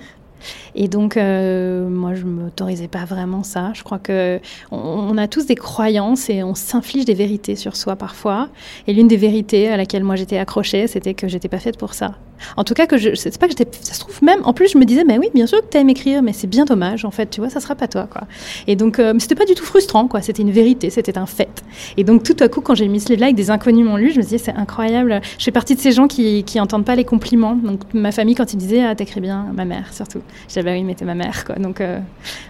Et 0.75 0.89
donc, 0.89 1.17
euh, 1.17 1.89
moi, 1.89 2.15
je 2.15 2.25
ne 2.25 2.31
m'autorisais 2.31 2.89
pas 2.89 3.05
vraiment 3.05 3.43
ça. 3.43 3.73
Je 3.75 3.83
crois 3.83 3.99
que 3.99 4.41
on, 4.71 5.17
a 5.19 5.29
tous 5.29 5.47
des 5.47 5.55
croyances 5.55 6.31
et 6.31 6.43
on 6.43 6.55
s'inflige 6.55 7.05
des 7.05 7.15
vérités 7.15 7.57
sur 7.57 7.77
soi 7.77 7.97
parfois. 7.97 8.49
Et 8.87 8.93
l'une 8.93 9.09
des 9.09 9.17
vérités 9.17 9.69
à 9.69 9.77
laquelle 9.77 10.05
moi 10.05 10.17
j'étais 10.17 10.39
accrochée, 10.39 10.87
c'était 10.87 11.15
que 11.15 11.29
j'étais 11.29 11.49
pas 11.49 11.59
faite 11.59 11.79
pour 11.79 11.95
ça. 11.95 12.15
En 12.57 12.65
tout 12.65 12.75
cas, 12.75 12.87
que 12.87 12.99
je, 12.99 13.15
c'est 13.15 13.37
pas 13.39 13.47
que 13.47 13.55
j'étais, 13.57 13.69
ça 13.83 13.95
se 13.95 14.01
trouve 14.01 14.23
même. 14.23 14.41
En 14.45 14.53
plus, 14.53 14.69
je 14.73 14.79
me 14.79 14.85
disais, 14.85 15.05
mais 15.05 15.19
oui, 15.19 15.29
bien 15.35 15.47
sûr 15.47 15.61
que 15.61 15.67
tu 15.71 15.79
aimes 15.79 15.91
écrire, 15.91 16.23
mais 16.23 16.33
c'est 16.33 16.47
bien 16.47 16.65
dommage, 16.65 17.05
en 17.05 17.11
fait, 17.11 17.31
tu 17.31 17.41
vois, 17.41 17.51
ça 17.51 17.61
sera 17.61 17.75
pas 17.75 17.89
toi, 17.89 18.09
quoi. 18.11 18.23
Et 18.67 18.77
donc, 18.77 18.99
euh, 18.99 19.15
c'était 19.19 19.35
pas 19.35 19.47
du 19.47 19.55
tout 19.55 19.65
frustrant, 19.65 20.09
quoi. 20.09 20.21
C'était 20.21 20.43
une 20.43 20.51
vérité, 20.51 20.91
c'était 20.91 21.19
un 21.19 21.27
fait. 21.27 21.63
Et 21.97 22.05
donc, 22.05 22.23
tout 22.23 22.37
à 22.41 22.49
coup, 22.49 22.61
quand 22.61 22.75
j'ai 22.75 22.89
mis 22.89 23.01
ce 23.01 23.09
livre-là 23.09 23.33
des 23.33 23.51
inconnus 23.51 23.87
m'ont 23.87 23.97
lu, 23.97 24.11
je 24.11 24.19
me 24.19 24.23
disais, 24.23 24.39
c'est 24.39 24.55
incroyable. 24.55 25.21
Je 25.39 25.45
fais 25.45 25.51
partie 25.51 25.75
de 25.75 25.81
ces 25.81 25.93
gens 25.93 26.09
qui, 26.09 26.45
qui 26.45 26.61
entendent 26.61 26.85
pas 26.85 26.97
les 26.97 27.05
compliments. 27.05 27.55
Donc, 27.55 27.81
ma 27.95 28.13
famille, 28.13 28.35
quand 28.35 28.53
ils 28.53 28.59
disaient, 28.59 28.85
ah, 28.85 28.95
t'écris 28.95 29.21
bien, 29.21 29.47
ma 29.55 29.65
mère 29.65 29.93
surtout. 29.93 30.21
J'avais 30.49 30.71
bah 30.71 30.77
oui, 30.77 30.85
mais 30.85 30.95
t'es 30.95 31.05
ma 31.05 31.15
mère, 31.15 31.45
quoi. 31.45 31.57
Donc, 31.57 31.81
euh, 31.81 31.99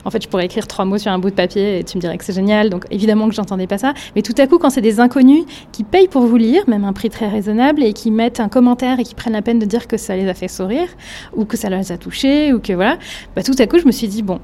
en 0.04 0.10
fait, 0.10 0.22
je 0.22 0.28
pourrais 0.28 0.44
écrire 0.44 0.66
trois 0.66 0.84
mots 0.84 0.98
sur 0.98 1.12
un 1.12 1.18
bout 1.18 1.30
de 1.30 1.34
papier 1.34 1.78
et 1.78 1.84
tu 1.84 1.96
me 1.96 2.00
dirais 2.00 2.18
que 2.18 2.24
c'est 2.24 2.32
génial. 2.32 2.70
Donc, 2.70 2.86
évidemment 2.90 3.28
que 3.28 3.34
j'entendais 3.34 3.66
pas 3.66 3.78
ça. 3.78 3.94
Mais 4.16 4.22
tout 4.22 4.34
à 4.38 4.46
coup, 4.46 4.58
quand 4.58 4.70
c'est 4.70 4.80
des 4.80 5.00
inconnus 5.00 5.44
qui 5.72 5.84
payent 5.84 6.08
pour 6.08 6.26
vous 6.26 6.36
lire, 6.36 6.62
même 6.68 6.84
un 6.84 6.92
prix 6.92 7.10
très 7.10 7.28
raisonnable, 7.28 7.82
et 7.82 7.92
qui 7.92 8.10
mettent 8.10 8.40
un 8.40 8.48
commentaire 8.48 9.00
et 9.00 9.04
qui 9.04 9.14
prennent 9.14 9.32
la 9.32 9.42
peine 9.42 9.58
de 9.58 9.66
dire 9.66 9.81
que 9.86 9.96
ça 9.96 10.16
les 10.16 10.28
a 10.28 10.34
fait 10.34 10.48
sourire, 10.48 10.88
ou 11.34 11.44
que 11.44 11.56
ça 11.56 11.68
les 11.70 11.92
a 11.92 11.98
touchés, 11.98 12.52
ou 12.52 12.60
que 12.60 12.72
voilà, 12.72 12.98
bah, 13.36 13.42
tout 13.42 13.54
à 13.58 13.66
coup, 13.66 13.78
je 13.78 13.86
me 13.86 13.92
suis 13.92 14.08
dit, 14.08 14.22
bon, 14.22 14.40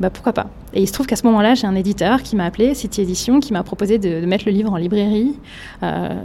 bah 0.00 0.10
pourquoi 0.10 0.32
pas. 0.32 0.48
Et 0.72 0.82
il 0.82 0.86
se 0.86 0.92
trouve 0.92 1.06
qu'à 1.06 1.16
ce 1.16 1.26
moment-là, 1.26 1.54
j'ai 1.54 1.66
un 1.66 1.74
éditeur 1.74 2.22
qui 2.22 2.34
m'a 2.36 2.46
appelé, 2.46 2.74
City 2.74 3.02
Edition, 3.02 3.40
qui 3.40 3.52
m'a 3.52 3.62
proposé 3.62 3.98
de, 3.98 4.24
mettre 4.24 4.44
le 4.46 4.52
livre 4.52 4.72
en 4.72 4.76
librairie. 4.76 5.38
Euh, 5.82 6.22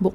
bon, 0.00 0.12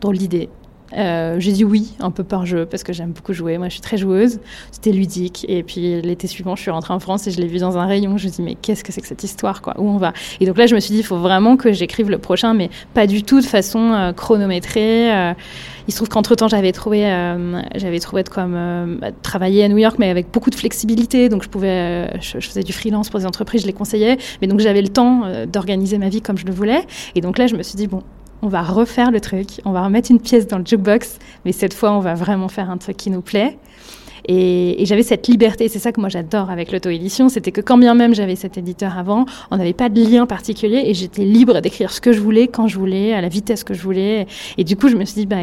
drôle 0.00 0.16
l'idée. 0.16 0.48
Euh, 0.96 1.36
j'ai 1.38 1.52
dit 1.52 1.64
oui, 1.64 1.92
un 2.00 2.10
peu 2.10 2.24
par 2.24 2.46
jeu, 2.46 2.66
parce 2.66 2.82
que 2.82 2.92
j'aime 2.92 3.12
beaucoup 3.12 3.32
jouer. 3.32 3.58
Moi, 3.58 3.68
je 3.68 3.74
suis 3.74 3.80
très 3.80 3.96
joueuse. 3.96 4.40
C'était 4.72 4.92
ludique. 4.92 5.46
Et 5.48 5.62
puis, 5.62 6.00
l'été 6.02 6.26
suivant, 6.26 6.56
je 6.56 6.62
suis 6.62 6.70
rentrée 6.70 6.94
en 6.94 7.00
France 7.00 7.26
et 7.26 7.30
je 7.30 7.40
l'ai 7.40 7.46
vu 7.46 7.58
dans 7.58 7.78
un 7.78 7.86
rayon. 7.86 8.16
Je 8.18 8.26
me 8.26 8.32
suis 8.32 8.42
dit, 8.42 8.42
mais 8.42 8.54
qu'est-ce 8.54 8.84
que 8.84 8.92
c'est 8.92 9.00
que 9.00 9.06
cette 9.06 9.24
histoire, 9.24 9.62
quoi? 9.62 9.74
Où 9.78 9.88
on 9.88 9.98
va? 9.98 10.12
Et 10.40 10.46
donc 10.46 10.58
là, 10.58 10.66
je 10.66 10.74
me 10.74 10.80
suis 10.80 10.92
dit, 10.92 11.00
il 11.00 11.04
faut 11.04 11.18
vraiment 11.18 11.56
que 11.56 11.72
j'écrive 11.72 12.10
le 12.10 12.18
prochain, 12.18 12.54
mais 12.54 12.70
pas 12.94 13.06
du 13.06 13.22
tout 13.22 13.40
de 13.40 13.46
façon 13.46 13.92
euh, 13.92 14.12
chronométrée. 14.12 15.12
Euh, 15.12 15.34
il 15.88 15.92
se 15.92 15.96
trouve 15.96 16.08
qu'entre-temps, 16.08 16.46
j'avais 16.46 16.70
trouvé, 16.70 17.00
j'avais 17.74 17.98
trouvé 17.98 18.22
de 18.22 18.28
quoi 18.28 18.46
travailler 19.22 19.64
à 19.64 19.68
New 19.68 19.78
York, 19.78 19.96
mais 19.98 20.08
avec 20.08 20.30
beaucoup 20.30 20.50
de 20.50 20.54
flexibilité. 20.54 21.28
Donc, 21.28 21.42
je 21.42 21.48
pouvais, 21.48 22.20
je, 22.20 22.38
faisais 22.38 22.62
du 22.62 22.72
freelance 22.72 23.10
pour 23.10 23.18
des 23.18 23.26
entreprises, 23.26 23.62
je 23.62 23.66
les 23.66 23.72
conseillais. 23.72 24.16
Mais 24.40 24.46
donc, 24.46 24.60
j'avais 24.60 24.82
le 24.82 24.88
temps 24.88 25.22
d'organiser 25.46 25.98
ma 25.98 26.08
vie 26.08 26.20
comme 26.20 26.38
je 26.38 26.46
le 26.46 26.52
voulais. 26.52 26.82
Et 27.16 27.20
donc 27.20 27.38
là, 27.38 27.48
je 27.48 27.56
me 27.56 27.64
suis 27.64 27.76
dit, 27.76 27.88
bon, 27.88 28.04
on 28.42 28.48
va 28.48 28.62
refaire 28.62 29.10
le 29.10 29.20
truc, 29.20 29.60
on 29.64 29.72
va 29.72 29.82
remettre 29.82 30.10
une 30.10 30.20
pièce 30.20 30.46
dans 30.46 30.58
le 30.58 30.64
jukebox, 30.66 31.18
mais 31.44 31.52
cette 31.52 31.74
fois, 31.74 31.92
on 31.92 32.00
va 32.00 32.14
vraiment 32.14 32.48
faire 32.48 32.70
un 32.70 32.78
truc 32.78 32.96
qui 32.96 33.10
nous 33.10 33.22
plaît. 33.22 33.58
Et, 34.28 34.84
j'avais 34.84 35.02
cette 35.02 35.26
liberté, 35.28 35.68
c'est 35.68 35.78
ça 35.78 35.92
que 35.92 36.00
moi 36.00 36.08
j'adore 36.08 36.50
avec 36.50 36.72
l'auto-édition, 36.72 37.28
c'était 37.28 37.52
que 37.52 37.60
quand 37.60 37.78
bien 37.78 37.94
même 37.94 38.14
j'avais 38.14 38.36
cet 38.36 38.58
éditeur 38.58 38.98
avant, 38.98 39.24
on 39.50 39.56
n'avait 39.56 39.72
pas 39.72 39.88
de 39.88 40.00
lien 40.00 40.26
particulier 40.26 40.82
et 40.86 40.94
j'étais 40.94 41.24
libre 41.24 41.60
d'écrire 41.60 41.90
ce 41.90 42.00
que 42.00 42.12
je 42.12 42.20
voulais, 42.20 42.48
quand 42.48 42.68
je 42.68 42.78
voulais, 42.78 43.12
à 43.12 43.20
la 43.20 43.28
vitesse 43.28 43.64
que 43.64 43.74
je 43.74 43.82
voulais. 43.82 44.26
Et 44.58 44.64
du 44.64 44.76
coup, 44.76 44.88
je 44.88 44.96
me 44.96 45.04
suis 45.04 45.22
dit, 45.22 45.26
bah, 45.26 45.42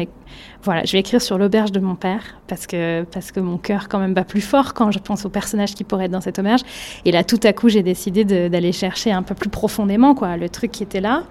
voilà, 0.62 0.84
je 0.84 0.92
vais 0.92 1.00
écrire 1.00 1.20
sur 1.20 1.38
l'auberge 1.38 1.72
de 1.72 1.80
mon 1.80 1.94
père 1.96 2.22
parce 2.46 2.66
que, 2.66 3.04
parce 3.04 3.32
que 3.32 3.40
mon 3.40 3.58
cœur 3.58 3.88
quand 3.88 3.98
même 3.98 4.14
bat 4.14 4.24
plus 4.24 4.40
fort 4.40 4.74
quand 4.74 4.90
je 4.90 4.98
pense 4.98 5.24
au 5.24 5.28
personnage 5.28 5.74
qui 5.74 5.84
pourrait 5.84 6.06
être 6.06 6.12
dans 6.12 6.20
cette 6.20 6.38
auberge. 6.38 6.62
Et 7.04 7.12
là, 7.12 7.24
tout 7.24 7.40
à 7.44 7.52
coup, 7.52 7.68
j'ai 7.68 7.82
décidé 7.82 8.24
d'aller 8.24 8.72
chercher 8.72 9.12
un 9.12 9.22
peu 9.22 9.34
plus 9.34 9.50
profondément 9.50 10.14
quoi, 10.14 10.36
le 10.36 10.48
truc 10.48 10.70
qui 10.70 10.82
était 10.82 11.00
là. 11.00 11.24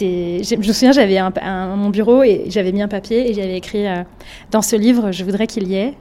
Je 0.00 0.56
me 0.56 0.62
souviens, 0.62 0.92
j'avais 0.92 1.18
mon 1.76 1.90
bureau 1.90 2.22
et 2.22 2.44
j'avais 2.48 2.72
mis 2.72 2.82
un 2.82 2.88
papier 2.88 3.30
et 3.30 3.34
j'avais 3.34 3.56
écrit 3.56 3.86
euh, 3.86 4.02
dans 4.50 4.62
ce 4.62 4.76
livre, 4.76 5.12
je 5.12 5.24
voudrais 5.24 5.46
qu'il 5.46 5.68
y 5.68 5.74
ait. 5.74 5.94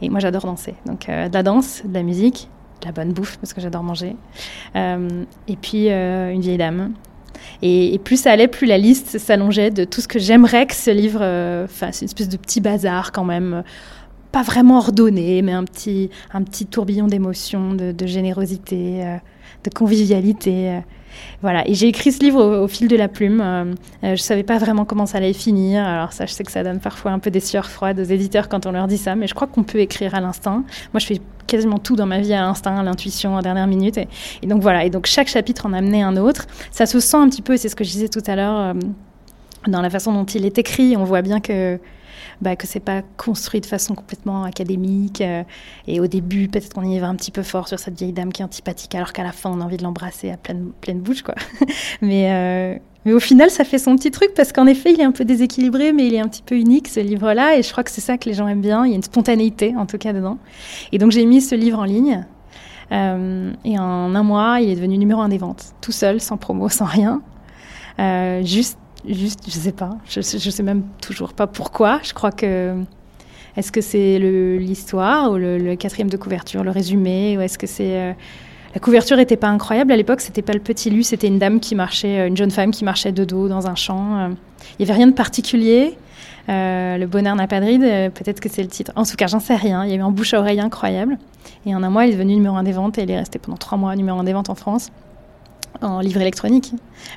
Et 0.00 0.08
moi, 0.08 0.20
j'adore 0.20 0.42
danser. 0.42 0.74
Donc, 0.86 1.08
euh, 1.08 1.28
de 1.28 1.34
la 1.34 1.42
danse, 1.42 1.82
de 1.84 1.94
la 1.94 2.02
musique, 2.02 2.48
de 2.80 2.86
la 2.86 2.92
bonne 2.92 3.12
bouffe 3.12 3.36
parce 3.38 3.52
que 3.52 3.60
j'adore 3.60 3.82
manger. 3.82 4.16
Euh, 4.76 5.24
et 5.48 5.56
puis, 5.56 5.88
une 5.88 6.40
vieille 6.40 6.58
dame. 6.58 6.92
Et, 7.60 8.00
plus 8.02 8.16
ça 8.16 8.32
allait, 8.32 8.48
plus 8.48 8.66
la 8.66 8.78
liste 8.78 9.18
s'allongeait 9.18 9.70
de 9.70 9.84
tout 9.84 10.00
ce 10.00 10.08
que 10.08 10.18
j'aimerais 10.18 10.66
que 10.66 10.74
ce 10.74 10.90
livre 10.90 11.66
fasse. 11.68 12.00
Une 12.00 12.06
espèce 12.06 12.28
de 12.28 12.36
petit 12.36 12.60
bazar 12.60 13.12
quand 13.12 13.24
même 13.24 13.62
pas 14.32 14.42
vraiment 14.42 14.78
ordonné, 14.78 15.42
mais 15.42 15.52
un 15.52 15.64
petit, 15.64 16.08
un 16.32 16.42
petit 16.42 16.66
tourbillon 16.66 17.06
d'émotions, 17.06 17.74
de, 17.74 18.06
générosité, 18.06 19.18
de 19.64 19.70
convivialité. 19.70 20.80
Voilà, 21.40 21.68
et 21.68 21.74
j'ai 21.74 21.88
écrit 21.88 22.12
ce 22.12 22.20
livre 22.20 22.42
au, 22.42 22.68
fil 22.68 22.88
de 22.88 22.96
la 22.96 23.08
plume. 23.08 23.40
Euh, 23.40 23.64
euh, 23.64 23.72
je 24.02 24.10
ne 24.10 24.16
savais 24.16 24.42
pas 24.42 24.58
vraiment 24.58 24.84
comment 24.84 25.06
ça 25.06 25.18
allait 25.18 25.32
finir. 25.32 25.84
Alors 25.84 26.12
ça, 26.12 26.26
je 26.26 26.32
sais 26.32 26.44
que 26.44 26.52
ça 26.52 26.62
donne 26.62 26.80
parfois 26.80 27.10
un 27.12 27.18
peu 27.18 27.30
des 27.30 27.40
sueurs 27.40 27.68
froides 27.68 27.98
aux 27.98 28.04
éditeurs 28.04 28.48
quand 28.48 28.66
on 28.66 28.72
leur 28.72 28.86
dit 28.86 28.98
ça, 28.98 29.14
mais 29.14 29.26
je 29.26 29.34
crois 29.34 29.46
qu'on 29.46 29.62
peut 29.62 29.78
écrire 29.78 30.14
à 30.14 30.20
l'instinct. 30.20 30.64
Moi, 30.92 31.00
je 31.00 31.06
fais 31.06 31.20
quasiment 31.46 31.78
tout 31.78 31.96
dans 31.96 32.06
ma 32.06 32.20
vie 32.20 32.32
à 32.32 32.42
l'instinct, 32.42 32.76
à 32.76 32.82
l'intuition, 32.82 33.34
en 33.34 33.42
dernière 33.42 33.66
minute. 33.66 33.98
Et, 33.98 34.46
donc 34.46 34.62
voilà, 34.62 34.84
et 34.84 34.90
donc 34.90 35.06
chaque 35.06 35.28
chapitre 35.28 35.66
en 35.66 35.72
amenait 35.72 36.02
un 36.02 36.16
autre. 36.16 36.46
Ça 36.70 36.86
se 36.86 37.00
sent 37.00 37.16
un 37.16 37.28
petit 37.28 37.42
peu, 37.42 37.56
c'est 37.56 37.68
ce 37.68 37.76
que 37.76 37.84
je 37.84 37.90
disais 37.90 38.08
tout 38.08 38.22
à 38.26 38.36
l'heure, 38.36 38.58
euh, 38.58 38.74
dans 39.66 39.82
la 39.82 39.90
façon 39.90 40.12
dont 40.12 40.24
il 40.24 40.46
est 40.46 40.58
écrit. 40.58 40.96
On 40.96 41.04
voit 41.04 41.22
bien 41.22 41.40
que 41.40 41.78
bah, 42.42 42.56
que 42.56 42.66
c'est 42.66 42.80
pas 42.80 43.02
construit 43.16 43.60
de 43.60 43.66
façon 43.66 43.94
complètement 43.94 44.42
académique. 44.42 45.20
Euh, 45.20 45.44
et 45.86 46.00
au 46.00 46.08
début, 46.08 46.48
peut-être 46.48 46.74
qu'on 46.74 46.82
y 46.82 46.98
va 46.98 47.06
un 47.06 47.14
petit 47.14 47.30
peu 47.30 47.42
fort 47.42 47.68
sur 47.68 47.78
cette 47.78 47.96
vieille 47.96 48.12
dame 48.12 48.32
qui 48.32 48.42
est 48.42 48.44
antipathique, 48.44 48.94
alors 48.96 49.12
qu'à 49.12 49.22
la 49.22 49.30
fin, 49.30 49.50
on 49.50 49.60
a 49.60 49.64
envie 49.64 49.76
de 49.76 49.84
l'embrasser 49.84 50.30
à 50.30 50.36
pleine, 50.36 50.72
pleine 50.80 51.00
bouche, 51.00 51.22
quoi. 51.22 51.36
mais, 52.02 52.32
euh, 52.32 52.78
mais 53.04 53.12
au 53.12 53.20
final, 53.20 53.48
ça 53.48 53.62
fait 53.62 53.78
son 53.78 53.96
petit 53.96 54.10
truc 54.10 54.34
parce 54.34 54.52
qu'en 54.52 54.66
effet, 54.66 54.92
il 54.92 55.00
est 55.00 55.04
un 55.04 55.12
peu 55.12 55.24
déséquilibré, 55.24 55.92
mais 55.92 56.08
il 56.08 56.14
est 56.14 56.20
un 56.20 56.26
petit 56.26 56.42
peu 56.42 56.56
unique, 56.56 56.88
ce 56.88 56.98
livre-là. 56.98 57.56
Et 57.56 57.62
je 57.62 57.70
crois 57.70 57.84
que 57.84 57.92
c'est 57.92 58.00
ça 58.00 58.18
que 58.18 58.28
les 58.28 58.34
gens 58.34 58.48
aiment 58.48 58.60
bien. 58.60 58.84
Il 58.84 58.90
y 58.90 58.92
a 58.92 58.96
une 58.96 59.02
spontanéité, 59.04 59.74
en 59.76 59.86
tout 59.86 59.98
cas, 59.98 60.12
dedans. 60.12 60.38
Et 60.90 60.98
donc, 60.98 61.12
j'ai 61.12 61.24
mis 61.24 61.40
ce 61.40 61.54
livre 61.54 61.78
en 61.78 61.84
ligne. 61.84 62.26
Euh, 62.90 63.52
et 63.64 63.78
en 63.78 64.14
un 64.14 64.22
mois, 64.24 64.58
il 64.60 64.68
est 64.68 64.74
devenu 64.74 64.98
numéro 64.98 65.20
un 65.20 65.28
des 65.28 65.38
ventes, 65.38 65.74
tout 65.80 65.92
seul, 65.92 66.20
sans 66.20 66.36
promo, 66.36 66.68
sans 66.68 66.86
rien. 66.86 67.22
juste 68.42 68.78
Juste, 69.08 69.40
je 69.46 69.50
sais 69.50 69.72
pas. 69.72 69.90
Je, 70.08 70.20
je 70.20 70.50
sais 70.50 70.62
même 70.62 70.84
toujours 71.00 71.32
pas 71.32 71.46
pourquoi. 71.46 72.00
Je 72.02 72.12
crois 72.12 72.32
que. 72.32 72.76
Est-ce 73.56 73.70
que 73.70 73.82
c'est 73.82 74.18
l'histoire 74.58 75.32
ou 75.32 75.36
le, 75.36 75.74
quatrième 75.74 76.08
de 76.08 76.16
couverture, 76.16 76.64
le 76.64 76.70
résumé 76.70 77.36
Ou 77.36 77.40
est-ce 77.40 77.58
que 77.58 77.66
c'est. 77.66 77.96
Euh, 77.96 78.12
la 78.74 78.80
couverture 78.80 79.18
n'était 79.18 79.36
pas 79.36 79.48
incroyable 79.48 79.92
à 79.92 79.96
l'époque, 79.96 80.22
c'était 80.22 80.40
pas 80.40 80.54
le 80.54 80.60
petit 80.60 80.88
lu, 80.88 81.02
c'était 81.02 81.26
une 81.26 81.38
dame 81.38 81.60
qui 81.60 81.74
marchait, 81.74 82.20
euh, 82.20 82.28
une 82.28 82.36
jeune 82.38 82.50
femme 82.50 82.70
qui 82.70 82.84
marchait 82.84 83.12
de 83.12 83.24
dos 83.24 83.48
dans 83.48 83.66
un 83.66 83.74
champ. 83.74 84.16
Euh. 84.16 84.28
Il 84.78 84.86
n'y 84.86 84.90
avait 84.90 84.96
rien 84.96 85.08
de 85.08 85.12
particulier. 85.12 85.98
le 86.48 87.04
bonheur 87.04 87.36
n'a 87.36 87.46
pas 87.46 87.60
de 87.60 87.66
ride, 87.66 88.12
peut-être 88.14 88.40
que 88.40 88.48
c'est 88.48 88.62
le 88.62 88.68
titre. 88.68 88.92
En 88.96 89.04
tout 89.04 89.16
cas, 89.16 89.26
j'en 89.26 89.40
sais 89.40 89.56
rien. 89.56 89.84
Il 89.84 89.90
y 89.90 89.92
a 89.92 89.96
eu 89.96 90.00
un 90.00 90.10
bouche 90.10 90.32
à 90.32 90.40
oreille 90.40 90.60
incroyable. 90.60 91.18
Et 91.66 91.74
en 91.74 91.82
un 91.82 91.90
mois, 91.90 92.06
il 92.06 92.10
est 92.10 92.12
devenu 92.14 92.34
numéro 92.36 92.56
un 92.56 92.62
des 92.62 92.72
ventes 92.72 92.96
et 92.96 93.02
il 93.02 93.10
est 93.10 93.18
resté 93.18 93.38
pendant 93.38 93.58
trois 93.58 93.76
mois 93.76 93.94
numéro 93.96 94.18
un 94.18 94.24
des 94.24 94.32
ventes 94.32 94.48
en 94.48 94.54
France, 94.54 94.90
en 95.82 96.00
livre 96.00 96.20
électronique. 96.20 96.72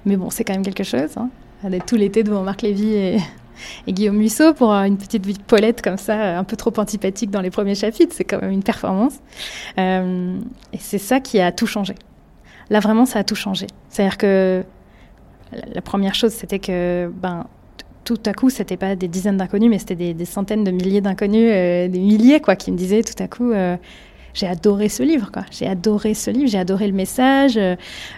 Mais 0.05 0.17
bon, 0.17 0.29
c'est 0.29 0.43
quand 0.43 0.53
même 0.53 0.65
quelque 0.65 0.83
chose. 0.83 1.15
Hein 1.15 1.29
d'être 1.69 1.85
tout 1.85 1.95
l'été 1.95 2.23
devant 2.23 2.43
Marc 2.43 2.61
Lévy 2.61 2.93
et, 2.93 3.17
Guillaume 3.87 4.17
Musso 4.17 4.53
pour 4.53 4.71
une 4.73 4.97
petite 4.97 5.25
vie 5.25 5.37
Paulette 5.47 5.81
comme 5.81 5.97
ça, 5.97 6.37
un 6.37 6.43
peu 6.43 6.57
trop 6.57 6.73
antipathique 6.77 7.31
dans 7.31 7.39
les 7.39 7.49
premiers 7.49 7.75
chapitres. 7.75 8.13
C'est 8.15 8.25
quand 8.25 8.41
même 8.41 8.51
une 8.51 8.63
performance. 8.63 9.19
Euh, 9.77 10.37
et 10.73 10.77
c'est 10.77 10.97
ça 10.97 11.21
qui 11.21 11.39
a 11.39 11.51
tout 11.53 11.67
changé. 11.67 11.95
Là, 12.69 12.79
vraiment, 12.81 13.05
ça 13.05 13.19
a 13.19 13.23
tout 13.23 13.35
changé. 13.35 13.67
C'est-à-dire 13.89 14.17
que 14.17 14.63
la 15.73 15.81
première 15.81 16.15
chose, 16.15 16.31
c'était 16.31 16.59
que 16.59 17.09
ben, 17.15 17.45
tout 18.03 18.19
à 18.25 18.33
coup, 18.33 18.49
c'était 18.49 18.77
pas 18.77 18.95
des 18.95 19.07
dizaines 19.07 19.37
d'inconnus, 19.37 19.69
mais 19.69 19.79
c'était 19.79 20.13
des, 20.13 20.25
centaines 20.25 20.63
de 20.63 20.71
milliers 20.71 21.01
d'inconnus, 21.01 21.49
euh, 21.51 21.87
des 21.87 21.99
milliers, 21.99 22.39
quoi, 22.39 22.55
qui 22.55 22.71
me 22.71 22.77
disaient 22.77 23.03
tout 23.03 23.21
à 23.21 23.27
coup, 23.27 23.51
euh, 23.51 23.77
j'ai 24.35 24.45
adoré 24.45 24.89
ce 24.89 25.01
livre, 25.01 25.31
quoi. 25.31 25.43
J'ai 25.49 25.65
adoré 25.65 26.13
ce 26.13 26.29
livre, 26.29 26.47
j'ai 26.47 26.59
adoré 26.59 26.85
le 26.85 26.93
message. 26.93 27.57
Euh, 27.57 27.75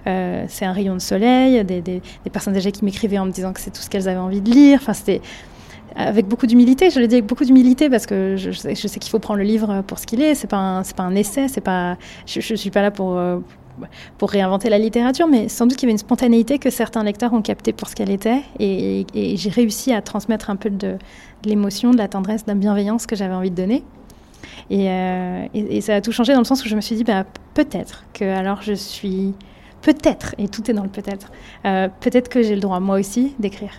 euh, 0.08 0.44
c'est 0.50 0.66
un 0.66 0.74
rayon 0.74 0.96
de 0.96 1.00
soleil. 1.00 1.64
Des, 1.64 1.82
des, 1.82 2.02
des 2.24 2.30
personnes 2.30 2.58
âgées 2.58 2.74
qui 2.74 2.84
m'écrivaient 2.84 3.20
en 3.20 3.26
me 3.26 3.32
disant 3.32 3.54
que 3.54 3.62
c'est 3.62 3.72
tout 3.72 3.82
ce 3.82 3.90
qu'elles 3.90 4.10
avaient 4.10 4.20
envie 4.20 4.42
de 4.42 4.52
lire. 4.52 4.80
Enfin, 4.82 4.94
c'était 4.94 5.22
avec 5.96 6.28
beaucoup 6.28 6.46
d'humilité. 6.46 6.90
Je 6.90 7.00
le 7.00 7.08
dis 7.08 7.16
avec 7.16 7.26
beaucoup 7.26 7.46
d'humilité 7.46 7.90
parce 7.90 8.06
que 8.06 8.36
je, 8.36 8.52
sais, 8.52 8.74
qu'il 8.76 9.10
faut 9.10 9.20
prendre 9.20 9.40
le 9.40 9.46
livre 9.46 9.82
pour 9.88 10.00
ce 10.00 10.06
qu'il 10.06 10.22
est. 10.22 10.36
C'est 10.36 10.48
pas 10.48 10.84
pas 10.96 11.04
un 11.04 11.16
essai. 11.16 11.48
C'est 11.48 11.62
pas. 11.62 11.98
Je, 12.26 12.42
je 12.42 12.56
suis 12.56 12.72
pas 12.72 12.82
là 12.82 12.92
pour 12.92 13.18
euh, 13.18 13.40
pour 14.18 14.32
réinventer 14.32 14.70
la 14.70 14.78
littérature, 14.78 15.28
mais 15.28 15.50
sans 15.50 15.66
doute 15.66 15.78
qu'il 15.78 15.88
y 15.88 15.90
avait 15.90 15.94
une 15.94 15.98
spontanéité 15.98 16.60
que 16.60 16.70
certains 16.70 17.04
lecteurs 17.04 17.34
ont 17.34 17.42
capté 17.42 17.74
pour 17.74 17.88
ce 17.88 17.96
qu'elle 17.96 18.10
était. 18.10 18.42
Et, 18.60 19.06
j'ai 19.14 19.50
réussi 19.50 19.94
à 19.94 20.02
transmettre 20.02 20.50
un 20.50 20.56
peu 20.56 20.70
de, 20.70 20.98
l'émotion, 21.46 21.92
de 21.92 21.98
la 21.98 22.08
tendresse, 22.08 22.46
de 22.46 22.52
la 22.52 22.56
bienveillance 22.56 23.06
que 23.06 23.16
j'avais 23.16 23.34
envie 23.34 23.52
de 23.52 23.56
donner. 23.56 23.84
Euh, 24.72 25.48
et, 25.54 25.82
ça 25.82 25.96
a 25.96 26.02
tout 26.02 26.12
changé 26.12 26.34
dans 26.34 26.40
le 26.40 26.46
sens 26.46 26.64
où 26.66 26.68
je 26.68 26.76
me 26.76 26.82
suis 26.82 26.96
dit, 26.96 27.04
bah, 27.04 27.26
peut-être 27.54 28.04
que 28.14 28.26
alors 28.26 28.62
je 28.62 28.74
suis, 28.74 29.34
peut-être, 29.82 30.36
et 30.38 30.48
tout 30.48 30.70
est 30.70 30.74
dans 30.74 30.84
le 30.84 30.90
peut-être, 30.90 31.32
euh, 31.66 31.88
peut-être 32.02 32.30
que 32.30 32.42
j'ai 32.42 32.56
le 32.56 32.62
droit 32.62 32.80
moi 32.80 33.00
aussi 33.00 33.36
d'écrire. 33.40 33.72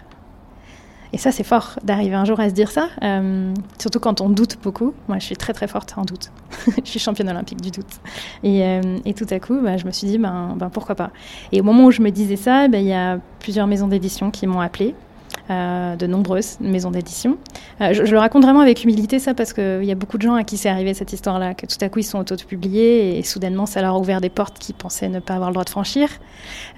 Et 1.15 1.17
ça, 1.17 1.33
c'est 1.33 1.45
fort 1.45 1.79
d'arriver 1.85 2.15
un 2.15 2.27
jour 2.27 2.39
à 2.39 2.51
se 2.51 2.55
dire 2.55 2.71
ça, 2.71 2.89
euh, 3.03 3.55
surtout 3.79 3.99
quand 3.99 4.21
on 4.21 4.29
doute 4.29 4.59
beaucoup. 4.63 4.93
Moi, 5.09 5.19
je 5.19 5.25
suis 5.25 5.37
très 5.39 5.55
très 5.55 5.67
forte 5.67 5.95
en 5.97 6.03
doute. 6.03 6.31
je 6.85 6.91
suis 6.91 7.01
championne 7.01 7.31
olympique 7.31 7.63
du 7.63 7.71
doute. 7.71 8.01
Et, 8.43 8.61
et 9.07 9.15
tout 9.15 9.27
à 9.31 9.41
coup, 9.41 9.59
bah, 9.63 9.79
je 9.79 9.87
me 9.87 9.91
suis 9.91 10.07
dit, 10.07 10.19
ben, 10.19 10.55
ben, 10.59 10.69
pourquoi 10.69 10.97
pas. 10.97 11.11
Et 11.51 11.63
au 11.63 11.65
moment 11.65 11.87
où 11.87 11.91
je 11.91 12.03
me 12.03 12.11
disais 12.11 12.37
ça, 12.37 12.69
ben, 12.69 12.81
il 12.81 12.89
y 12.89 12.93
a 12.93 13.21
plusieurs 13.41 13.67
maisons 13.67 13.89
d'édition 13.89 14.31
qui 14.31 14.47
m'ont 14.47 14.61
appelée 14.61 14.95
euh, 15.51 15.97
de 15.97 16.07
nombreuses 16.07 16.59
maisons 16.61 16.91
d'édition. 16.91 17.39
Euh, 17.81 17.93
je, 17.93 18.03
le 18.03 18.19
raconte 18.19 18.43
vraiment 18.43 18.61
avec 18.61 18.85
humilité, 18.85 19.19
ça, 19.19 19.35
parce 19.35 19.53
qu'il 19.53 19.85
y 19.85 19.91
a 19.91 19.95
beaucoup 19.95 20.19
de 20.19 20.23
gens 20.23 20.35
à 20.35 20.45
qui 20.45 20.57
c'est 20.57 20.69
arrivé 20.69 20.95
cette 20.95 21.13
histoire-là, 21.13 21.55
que 21.55 21.67
tout 21.67 21.77
à 21.81 21.89
coup 21.89 22.01
ils 22.01 22.05
sont 22.05 22.19
auto-publiés 22.19 23.19
et 23.19 23.23
soudainement 23.23 23.67
ça 23.67 23.81
leur 23.81 23.95
a 23.95 23.99
ouvert 23.99 24.21
des 24.21 24.29
portes 24.29 24.59
qu'ils 24.59 24.75
pensaient 24.75 25.09
ne 25.09 25.21
pas 25.21 25.35
avoir 25.35 25.51
le 25.51 25.55
droit 25.55 25.65
de 25.65 25.71
franchir. 25.71 26.09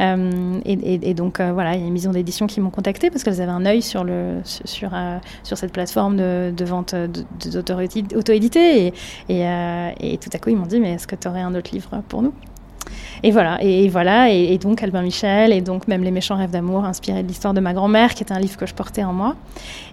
Euh, 0.01 0.61
et, 0.65 1.15
donc 1.15 1.41
voilà, 1.41 1.75
il 1.75 1.81
y 1.81 1.85
a 1.85 1.87
une 1.87 1.93
maison 1.93 2.13
d'édition 2.13 2.47
qui 2.47 2.61
m'ont 2.61 2.71
contacté 2.71 3.11
parce 3.11 3.25
qu'elles 3.25 3.41
avaient 3.41 3.51
un 3.51 3.67
œil 3.67 3.83
sur, 3.83 4.07
sur, 4.45 4.91
cette 5.43 5.73
plateforme 5.73 6.17
de, 6.17 6.65
vente 6.65 6.95
d'auto-édité. 6.95 8.93
Et, 9.29 9.43
et, 10.09 10.19
tout 10.19 10.31
à 10.33 10.39
coup 10.39 10.51
ils 10.51 10.57
m'ont 10.57 10.67
dit, 10.67 10.81
mais 10.81 10.93
est-ce 10.93 11.07
que 11.07 11.17
tu 11.17 11.29
aurais 11.29 11.43
un 11.43 11.55
autre 11.55 11.71
livre 11.73 12.03
pour 12.09 12.23
nous? 12.23 12.33
Et 13.23 13.31
voilà, 13.31 13.59
et, 13.63 13.89
voilà, 13.89 14.31
et, 14.31 14.57
donc 14.59 14.83
Albin 14.83 15.03
Michel, 15.03 15.53
et 15.53 15.61
donc 15.61 15.89
même 15.89 16.03
Les 16.03 16.11
méchants 16.11 16.37
rêves 16.37 16.51
d'amour, 16.51 16.85
inspiré 16.85 17.23
de 17.23 17.29
l'histoire 17.29 17.55
de 17.55 17.61
ma 17.61 17.73
grand-mère, 17.73 18.15
qui 18.15 18.25
est 18.25 18.33
un 18.33 18.39
livre 18.39 18.57
que 18.57 18.67
je 18.67 18.75
portais 18.75 19.05
en 19.05 19.13
moi. 19.13 19.37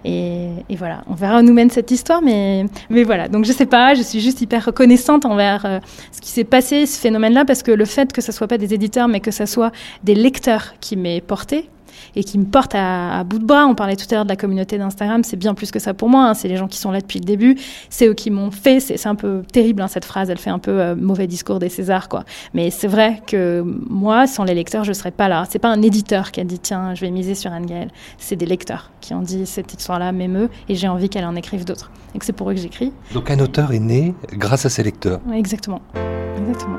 Et, 0.04 0.50
voilà, 0.76 1.02
on 1.08 1.14
verra 1.14 1.40
où 1.40 1.42
nous 1.42 1.52
mène 1.52 1.70
cette 1.70 1.90
histoire, 1.90 2.22
mais, 2.22 2.66
mais 2.90 3.02
voilà. 3.02 3.28
Donc 3.28 3.44
je 3.44 3.52
sais 3.52 3.66
pas, 3.66 3.94
je 3.94 4.02
suis 4.02 4.20
juste 4.20 4.40
hyper 4.40 4.64
reconnaissante 4.64 5.24
envers 5.24 5.64
euh, 5.66 5.80
ce 6.12 6.20
qui 6.20 6.30
s'est 6.30 6.44
passé, 6.44 6.86
ce 6.86 6.98
phénomène-là, 7.00 7.44
parce 7.44 7.62
que 7.62 7.72
le 7.72 7.84
fait 7.84 8.12
que 8.12 8.20
ce 8.20 8.32
soit 8.32 8.46
pas 8.46 8.58
des 8.58 8.74
éditeurs, 8.74 9.08
mais 9.08 9.20
que 9.20 9.30
ce 9.30 9.46
soit 9.46 9.72
des 10.04 10.14
lecteurs 10.14 10.74
qui 10.80 10.96
m'aient 10.96 11.20
porté, 11.20 11.68
et 12.16 12.24
qui 12.24 12.38
me 12.38 12.44
porte 12.44 12.74
à, 12.74 13.24
bout 13.24 13.38
de 13.38 13.44
bras. 13.44 13.66
On 13.66 13.74
parlait 13.74 13.96
tout 13.96 14.06
à 14.10 14.14
l'heure 14.14 14.24
de 14.24 14.30
la 14.30 14.36
communauté 14.36 14.78
d'Instagram, 14.78 15.24
c'est 15.24 15.36
bien 15.36 15.54
plus 15.54 15.70
que 15.70 15.78
ça 15.78 15.94
pour 15.94 16.08
moi. 16.08 16.28
Hein. 16.28 16.34
C'est 16.34 16.48
les 16.48 16.56
gens 16.56 16.68
qui 16.68 16.78
sont 16.78 16.90
là 16.90 17.00
depuis 17.00 17.18
le 17.18 17.24
début, 17.24 17.56
c'est 17.90 18.06
eux 18.08 18.14
qui 18.14 18.30
m'ont 18.30 18.50
fait. 18.50 18.80
C'est 18.80 19.06
un 19.06 19.14
peu 19.14 19.42
terrible 19.52 19.82
hein, 19.82 19.88
cette 19.88 20.04
phrase, 20.04 20.30
elle 20.30 20.38
fait 20.38 20.50
un 20.50 20.58
peu 20.58 20.80
euh, 20.80 20.94
mauvais 20.94 21.26
discours 21.26 21.58
des 21.58 21.68
Césars, 21.68 22.08
quoi. 22.08 22.24
Mais 22.54 22.70
c'est 22.70 22.88
vrai 22.88 23.22
que 23.26 23.62
moi, 23.88 24.26
sans 24.26 24.44
les 24.44 24.54
lecteurs, 24.54 24.84
je 24.84 24.92
serais 24.92 25.10
pas 25.10 25.28
là. 25.28 25.44
C'est 25.50 25.58
pas 25.58 25.70
un 25.70 25.82
éditeur 25.82 26.32
qui 26.32 26.40
a 26.40 26.44
dit 26.44 26.58
tiens, 26.58 26.94
je 26.94 27.00
vais 27.00 27.10
miser 27.10 27.34
sur 27.34 27.52
Anne 27.52 27.66
Gaëlle. 27.66 27.90
C'est 28.18 28.36
des 28.36 28.46
lecteurs 28.46 28.90
qui 29.00 29.14
ont 29.14 29.22
dit 29.22 29.46
cette 29.46 29.72
histoire-là 29.72 30.12
m'émeut 30.12 30.48
et 30.68 30.74
j'ai 30.74 30.88
envie 30.88 31.08
qu'elle 31.08 31.24
en 31.24 31.36
écrive 31.36 31.64
d'autres. 31.64 31.90
Et 32.14 32.18
que 32.18 32.24
c'est 32.24 32.32
pour 32.32 32.50
eux 32.50 32.54
que 32.54 32.60
j'écris. 32.60 32.92
Donc 33.12 33.30
un 33.30 33.38
auteur 33.38 33.72
est 33.72 33.78
né 33.78 34.14
grâce 34.32 34.66
à 34.66 34.70
ses 34.70 34.82
lecteurs. 34.82 35.20
exactement, 35.32 35.82
exactement. 36.38 36.78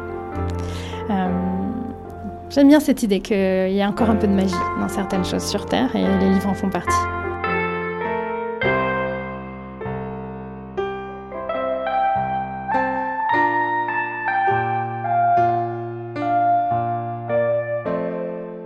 Euh, 1.10 1.49
J'aime 2.50 2.68
bien 2.68 2.80
cette 2.80 3.04
idée 3.04 3.20
qu'il 3.20 3.72
y 3.72 3.82
a 3.82 3.88
encore 3.88 4.10
un 4.10 4.16
peu 4.16 4.26
de 4.26 4.34
magie 4.34 4.56
dans 4.80 4.90
certaines 4.90 5.24
choses 5.24 5.46
sur 5.46 5.68
Terre 5.68 5.96
et 5.96 6.02
les 6.02 6.30
livres 6.34 6.48
en 6.48 6.56
font 6.56 6.70
partie. 6.70 6.98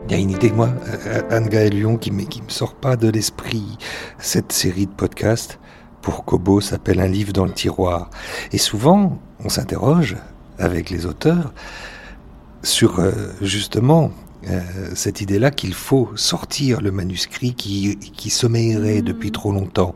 Il 0.08 0.12
y 0.12 0.15
a 0.15 0.17
une 0.17 0.32
idée, 0.32 0.52
moi, 0.52 0.69
euh, 1.08 1.22
Anne-Gaëlle 1.30 1.74
Lyon, 1.74 1.98
qui 1.98 2.12
ne 2.12 2.15
me 2.15 2.50
sort 2.50 2.76
pas 2.76 2.96
de 2.96 3.10
l'esprit, 3.10 3.78
cette 4.17 4.54
série 4.54 4.86
de 4.86 4.91
podcasts 4.91 5.60
pour 6.02 6.24
Kobo 6.24 6.62
s'appelle 6.62 7.02
Un 7.02 7.08
livre 7.08 7.34
dans 7.34 7.46
le 7.46 7.52
tiroir. 7.52 8.10
Et 8.54 8.58
souvent, 8.58 9.19
on 9.43 9.50
s'interroge 9.50 10.15
avec 10.58 10.89
les 10.89 11.06
auteurs 11.06 11.52
sur 12.63 12.99
euh, 12.99 13.12
justement 13.41 14.12
euh, 14.49 14.62
cette 14.95 15.21
idée-là 15.21 15.52
qu'il 15.52 15.73
faut 15.73 16.10
sortir 16.15 16.82
le 16.82 16.91
manuscrit 16.91 17.54
qui, 17.54 17.97
qui 17.97 18.30
sommeillerait 18.30 19.02
mmh. 19.02 19.06
depuis 19.06 19.32
trop 19.32 19.52
longtemps. 19.52 19.95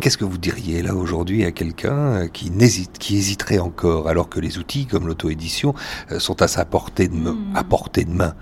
Qu'est-ce 0.00 0.18
que 0.18 0.24
vous 0.24 0.38
diriez 0.38 0.82
là 0.82 0.94
aujourd'hui 0.94 1.44
à 1.44 1.52
quelqu'un 1.52 2.28
qui 2.28 2.50
n'hésite, 2.50 2.98
qui 2.98 3.16
hésiterait 3.16 3.58
encore, 3.58 4.08
alors 4.08 4.28
que 4.28 4.40
les 4.40 4.58
outils 4.58 4.86
comme 4.86 5.06
l'auto-édition 5.06 5.74
euh, 6.10 6.18
sont 6.18 6.42
à 6.42 6.48
sa 6.48 6.64
portée 6.64 7.08
de, 7.08 7.34
à 7.54 7.64
portée 7.64 8.04
de 8.04 8.12
main? 8.12 8.34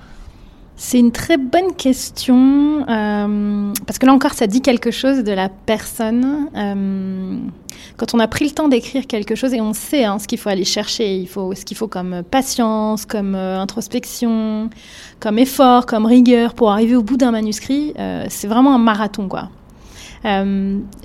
C'est 0.77 0.99
une 0.99 1.13
très 1.13 1.37
bonne 1.37 1.73
question, 1.77 2.85
euh, 2.89 3.73
parce 3.87 3.99
que 3.99 4.07
là 4.07 4.13
encore, 4.13 4.33
ça 4.33 4.49
dit 4.49 4.61
quelque 4.61 4.91
chose 4.91 5.23
de 5.23 5.31
la 5.31 5.49
personne. 5.49 6.49
Euh, 6.57 7.39
quand 7.97 8.13
on 8.13 8.19
a 8.19 8.27
pris 8.27 8.45
le 8.45 8.51
temps 8.51 8.67
d'écrire 8.67 9.07
quelque 9.07 9.37
chose 9.37 9.55
et 9.55 9.61
on 9.61 9.73
sait 9.73 10.05
hein, 10.05 10.19
ce 10.19 10.27
qu'il 10.27 10.39
faut 10.39 10.49
aller 10.49 10.65
chercher, 10.65 11.17
il 11.17 11.29
faut, 11.29 11.55
ce 11.55 11.65
qu'il 11.65 11.77
faut 11.77 11.87
comme 11.87 12.25
patience, 12.29 13.07
comme 13.07 13.37
euh, 13.37 13.61
introspection, 13.61 14.69
comme 15.21 15.39
effort, 15.39 15.87
comme 15.87 16.07
rigueur 16.07 16.55
pour 16.55 16.73
arriver 16.73 16.97
au 16.97 17.05
bout 17.05 17.17
d'un 17.17 17.31
manuscrit, 17.31 17.95
c'est 18.29 18.49
vraiment 18.49 18.75
un 18.75 18.79
marathon, 18.79 19.29
quoi. 19.29 19.51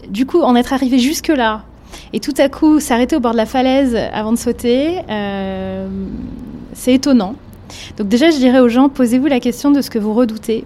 du 0.09 0.25
coup, 0.25 0.41
en 0.41 0.55
être 0.55 0.73
arrivé 0.73 0.97
jusque-là, 0.97 1.63
et 2.11 2.19
tout 2.19 2.33
à 2.39 2.49
coup 2.49 2.79
s'arrêter 2.79 3.15
au 3.15 3.19
bord 3.19 3.33
de 3.33 3.37
la 3.37 3.45
falaise 3.45 3.95
avant 3.95 4.31
de 4.31 4.37
sauter, 4.37 4.95
c'est 6.73 6.93
étonnant. 6.93 7.35
Donc 7.97 8.07
déjà, 8.07 8.29
je 8.29 8.37
dirais 8.37 8.59
aux 8.59 8.69
gens, 8.69 8.89
posez-vous 8.89 9.27
la 9.27 9.39
question 9.39 9.71
de 9.71 9.81
ce 9.81 9.89
que 9.89 9.99
vous 9.99 10.13
redoutez. 10.13 10.65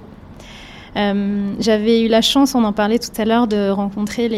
Euh, 0.96 1.54
j'avais 1.60 2.02
eu 2.02 2.08
la 2.08 2.22
chance, 2.22 2.56
on 2.56 2.64
en 2.64 2.74
parlait 2.74 3.00
tout 3.00 3.10
à 3.18 3.26
l'heure, 3.26 3.48
de 3.48 3.70
rencontrer 3.70 4.30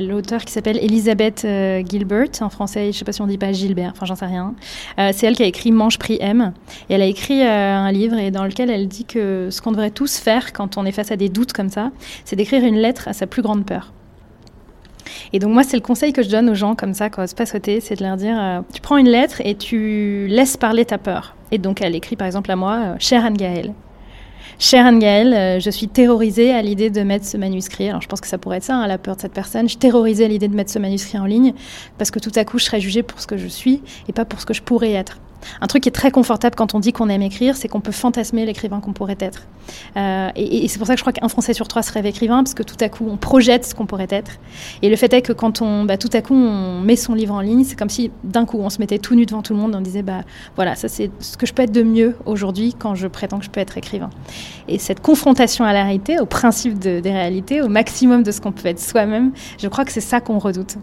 l'auteur 0.00 0.44
qui 0.44 0.52
s'appelle 0.52 0.78
Elisabeth 0.78 1.44
euh, 1.44 1.82
Gilbert, 1.88 2.28
en 2.40 2.48
français, 2.48 2.84
je 2.84 2.88
ne 2.88 2.92
sais 2.92 3.04
pas 3.04 3.12
si 3.12 3.20
on 3.20 3.26
dit 3.26 3.38
pas 3.38 3.52
Gilbert, 3.52 3.92
enfin 3.94 4.06
j'en 4.06 4.16
sais 4.16 4.26
rien. 4.26 4.54
Euh, 4.98 5.10
c'est 5.14 5.26
elle 5.26 5.36
qui 5.36 5.42
a 5.42 5.46
écrit 5.46 5.72
Manche 5.72 5.98
Prix 5.98 6.18
M. 6.20 6.52
Et 6.88 6.94
elle 6.94 7.02
a 7.02 7.06
écrit 7.06 7.42
un 7.42 7.90
livre 7.92 8.30
dans 8.30 8.44
lequel 8.44 8.70
elle 8.70 8.88
dit 8.88 9.04
que 9.04 9.48
ce 9.50 9.60
qu'on 9.60 9.72
devrait 9.72 9.90
tous 9.90 10.18
faire 10.18 10.52
quand 10.52 10.78
on 10.78 10.86
est 10.86 10.92
face 10.92 11.10
à 11.10 11.16
des 11.16 11.28
doutes 11.28 11.52
comme 11.52 11.68
ça, 11.68 11.90
c'est 12.24 12.36
d'écrire 12.36 12.64
une 12.64 12.76
lettre 12.76 13.08
à 13.08 13.12
sa 13.12 13.26
plus 13.26 13.42
grande 13.42 13.64
peur. 13.66 13.92
Et 15.32 15.38
donc 15.38 15.52
moi, 15.52 15.62
c'est 15.62 15.76
le 15.76 15.82
conseil 15.82 16.12
que 16.12 16.22
je 16.22 16.28
donne 16.28 16.48
aux 16.50 16.54
gens 16.54 16.74
comme 16.74 16.94
ça, 16.94 17.10
quand 17.10 17.24
ils 17.24 17.34
pas 17.34 17.46
sauter, 17.46 17.80
c'est 17.80 17.96
de 17.96 18.04
leur 18.04 18.16
dire, 18.16 18.62
tu 18.72 18.80
prends 18.80 18.96
une 18.96 19.08
lettre 19.08 19.40
et 19.44 19.54
tu 19.54 20.26
laisses 20.28 20.56
parler 20.56 20.84
ta 20.84 20.98
peur. 20.98 21.34
Et 21.50 21.58
donc 21.58 21.82
elle 21.82 21.94
écrit 21.94 22.16
par 22.16 22.26
exemple 22.26 22.50
à 22.50 22.56
moi, 22.56 22.76
euh, 22.76 22.94
Chère 22.98 23.24
Anne-Gaëlle, 23.24 23.74
Chère 24.58 24.86
Anne-Gaëlle, 24.86 25.34
euh, 25.34 25.60
je 25.60 25.70
suis 25.70 25.88
terrorisée 25.88 26.52
à 26.52 26.62
l'idée 26.62 26.90
de 26.90 27.00
mettre 27.02 27.24
ce 27.24 27.36
manuscrit. 27.36 27.88
Alors 27.88 28.02
je 28.02 28.08
pense 28.08 28.20
que 28.20 28.26
ça 28.26 28.38
pourrait 28.38 28.58
être 28.58 28.64
ça, 28.64 28.76
hein, 28.76 28.86
la 28.86 28.98
peur 28.98 29.16
de 29.16 29.20
cette 29.20 29.32
personne. 29.32 29.62
Je 29.62 29.70
suis 29.70 29.78
terrorisée 29.78 30.24
à 30.24 30.28
l'idée 30.28 30.48
de 30.48 30.54
mettre 30.54 30.70
ce 30.70 30.78
manuscrit 30.78 31.18
en 31.18 31.26
ligne 31.26 31.54
parce 31.98 32.10
que 32.10 32.18
tout 32.18 32.32
à 32.36 32.44
coup 32.44 32.58
je 32.58 32.64
serais 32.64 32.80
jugée 32.80 33.02
pour 33.02 33.20
ce 33.20 33.26
que 33.26 33.36
je 33.36 33.48
suis 33.48 33.82
et 34.08 34.12
pas 34.12 34.24
pour 34.24 34.40
ce 34.40 34.46
que 34.46 34.54
je 34.54 34.62
pourrais 34.62 34.92
être. 34.92 35.18
Un 35.60 35.66
truc 35.66 35.82
qui 35.82 35.88
est 35.88 35.92
très 35.92 36.10
confortable 36.10 36.56
quand 36.56 36.74
on 36.74 36.80
dit 36.80 36.92
qu'on 36.92 37.08
aime 37.08 37.22
écrire, 37.22 37.56
c'est 37.56 37.68
qu'on 37.68 37.80
peut 37.80 37.92
fantasmer 37.92 38.44
l'écrivain 38.46 38.80
qu'on 38.80 38.92
pourrait 38.92 39.18
être. 39.20 39.46
Euh, 39.96 40.30
et, 40.36 40.68
c'est 40.68 40.78
pour 40.78 40.86
ça 40.86 40.94
que 40.94 40.98
je 40.98 41.02
crois 41.02 41.12
qu'un 41.12 41.28
Français 41.28 41.52
sur 41.52 41.68
trois 41.68 41.82
se 41.82 41.92
rêve 41.92 42.06
écrivain, 42.06 42.42
parce 42.42 42.54
que 42.54 42.62
tout 42.62 42.76
à 42.80 42.88
coup, 42.88 43.06
on 43.10 43.16
projette 43.16 43.64
ce 43.64 43.74
qu'on 43.74 43.86
pourrait 43.86 44.08
être. 44.10 44.32
Et 44.82 44.88
le 44.88 44.96
fait 44.96 45.12
est 45.12 45.22
que 45.22 45.32
quand 45.32 45.62
on, 45.62 45.84
bah, 45.84 45.96
tout 45.96 46.10
à 46.12 46.22
coup, 46.22 46.34
on 46.34 46.80
met 46.80 46.96
son 46.96 47.14
livre 47.14 47.34
en 47.34 47.40
ligne, 47.40 47.64
c'est 47.64 47.78
comme 47.78 47.88
si 47.88 48.10
d'un 48.24 48.44
coup, 48.44 48.58
on 48.60 48.70
se 48.70 48.78
mettait 48.78 48.98
tout 48.98 49.14
nu 49.14 49.26
devant 49.26 49.42
tout 49.42 49.54
le 49.54 49.60
monde 49.60 49.72
et 49.74 49.76
on 49.76 49.80
disait, 49.80 50.02
bah 50.02 50.22
voilà, 50.56 50.74
ça 50.74 50.88
c'est 50.88 51.10
ce 51.20 51.36
que 51.36 51.46
je 51.46 51.52
peux 51.52 51.62
être 51.62 51.72
de 51.72 51.82
mieux 51.82 52.16
aujourd'hui 52.26 52.74
quand 52.78 52.94
je 52.94 53.06
prétends 53.06 53.38
que 53.38 53.44
je 53.44 53.50
peux 53.50 53.60
être 53.60 53.76
écrivain. 53.78 54.10
Et 54.68 54.78
cette 54.78 55.00
confrontation 55.00 55.64
à 55.64 55.72
la 55.72 55.84
réalité, 55.84 56.18
au 56.20 56.26
principe 56.26 56.78
des 56.78 57.00
réalités, 57.00 57.62
au 57.62 57.68
maximum 57.68 58.22
de 58.22 58.30
ce 58.30 58.40
qu'on 58.40 58.52
peut 58.52 58.68
être 58.68 58.80
soi-même, 58.80 59.32
je 59.58 59.68
crois 59.68 59.84
que 59.84 59.92
c'est 59.92 60.00
ça 60.00 60.20
qu'on 60.20 60.38
redoute. 60.38 60.76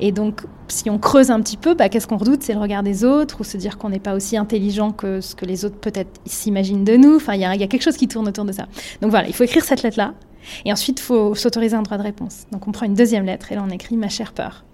Et 0.00 0.12
donc, 0.12 0.42
si 0.70 0.90
on 0.90 0.98
creuse 0.98 1.30
un 1.30 1.40
petit 1.40 1.56
peu, 1.56 1.74
bah, 1.74 1.88
qu'est-ce 1.88 2.06
qu'on 2.06 2.16
redoute? 2.16 2.42
C'est 2.42 2.54
le 2.54 2.60
regard 2.60 2.82
des 2.82 3.04
autres 3.04 3.40
ou 3.40 3.44
se 3.44 3.56
dire 3.56 3.78
qu'on 3.78 3.90
n'est 3.90 4.00
pas 4.00 4.14
aussi 4.14 4.36
intelligent 4.36 4.90
que 4.90 5.20
ce 5.20 5.34
que 5.34 5.44
les 5.44 5.64
autres 5.64 5.76
peut-être 5.76 6.20
s'imaginent 6.24 6.84
de 6.84 6.96
nous? 6.96 7.16
Enfin, 7.16 7.34
il 7.34 7.40
y, 7.40 7.44
a 7.44 7.56
quelque 7.56 7.82
chose 7.82 7.96
qui 7.96 8.08
tourne 8.08 8.28
autour 8.28 8.44
de 8.44 8.52
ça. 8.52 8.66
Donc 9.00 9.10
voilà, 9.10 9.28
il 9.28 9.34
faut 9.34 9.44
écrire 9.44 9.64
cette 9.64 9.82
lettre-là. 9.82 10.14
Et 10.64 10.72
ensuite, 10.72 11.00
il 11.00 11.02
faut 11.02 11.34
s'autoriser 11.34 11.76
un 11.76 11.82
droit 11.82 11.98
de 11.98 12.02
réponse. 12.02 12.46
Donc 12.52 12.66
on 12.66 12.72
prend 12.72 12.86
une 12.86 12.94
deuxième 12.94 13.24
lettre 13.24 13.52
et 13.52 13.54
là 13.54 13.64
on 13.66 13.70
écrit 13.70 13.96
Ma 13.96 14.08
chère 14.08 14.32
peur 14.32 14.64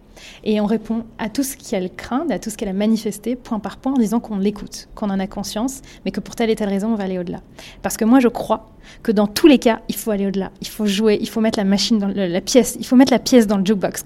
et 0.45 0.61
on 0.61 0.67
répond 0.67 1.05
à 1.19 1.29
tout 1.29 1.43
ce 1.43 1.57
qu'elle 1.57 1.91
craint, 1.95 2.27
à 2.31 2.39
tout 2.39 2.51
ce 2.51 2.57
qu'elle 2.57 2.69
a 2.69 2.73
manifesté, 2.73 3.37
point 3.37 3.59
par 3.59 3.77
point, 3.79 3.93
en 3.93 3.99
disant 3.99 4.21
qu'on 4.21 4.39
l'écoute, 4.39 4.89
qu'on 4.95 5.11
en 5.11 5.19
a 5.19 5.27
conscience, 5.27 5.83
mais 6.05 6.11
que 6.11 6.21
pour 6.21 6.35
telle 6.35 6.51
et 6.51 6.57
telle 6.57 6.69
raison, 6.69 6.93
on 6.93 6.95
va 6.95 7.05
aller 7.05 7.19
au-delà. 7.19 7.41
Parce 7.83 7.97
que 7.97 8.05
moi, 8.05 8.21
je 8.21 8.29
crois 8.29 8.69
que 9.03 9.12
dans 9.12 9.27
tous 9.27 9.47
les 9.47 9.59
cas, 9.59 9.81
il 9.89 9.97
faut 9.97 10.11
aller 10.11 10.27
au-delà. 10.27 10.51
Il 10.61 10.69
faut 10.69 10.87
jouer, 10.87 11.19
il 11.21 11.29
faut 11.29 11.41
mettre 11.41 11.59
la 11.59 11.65
machine 11.65 11.99
dans 11.99 12.09
la 12.09 12.41
pièce, 12.41 12.77
il 12.79 12.87
faut 12.87 12.97
mettre 12.97 13.12
la 13.12 13.19
pièce 13.19 13.47
dans 13.47 13.59
le 13.59 13.65
jukebox. 13.65 14.05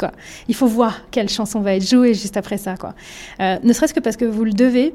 Il 0.48 0.54
faut 0.54 0.66
voir 0.66 1.02
quelle 1.10 1.28
chanson 1.28 1.60
va 1.60 1.74
être 1.74 1.86
jouée 1.86 2.14
juste 2.14 2.36
après 2.36 2.58
ça. 2.58 2.74
Euh, 3.40 3.58
ne 3.62 3.72
serait-ce 3.72 3.94
que 3.94 4.00
parce 4.00 4.16
que 4.16 4.24
vous 4.24 4.44
le 4.44 4.52
devez 4.52 4.94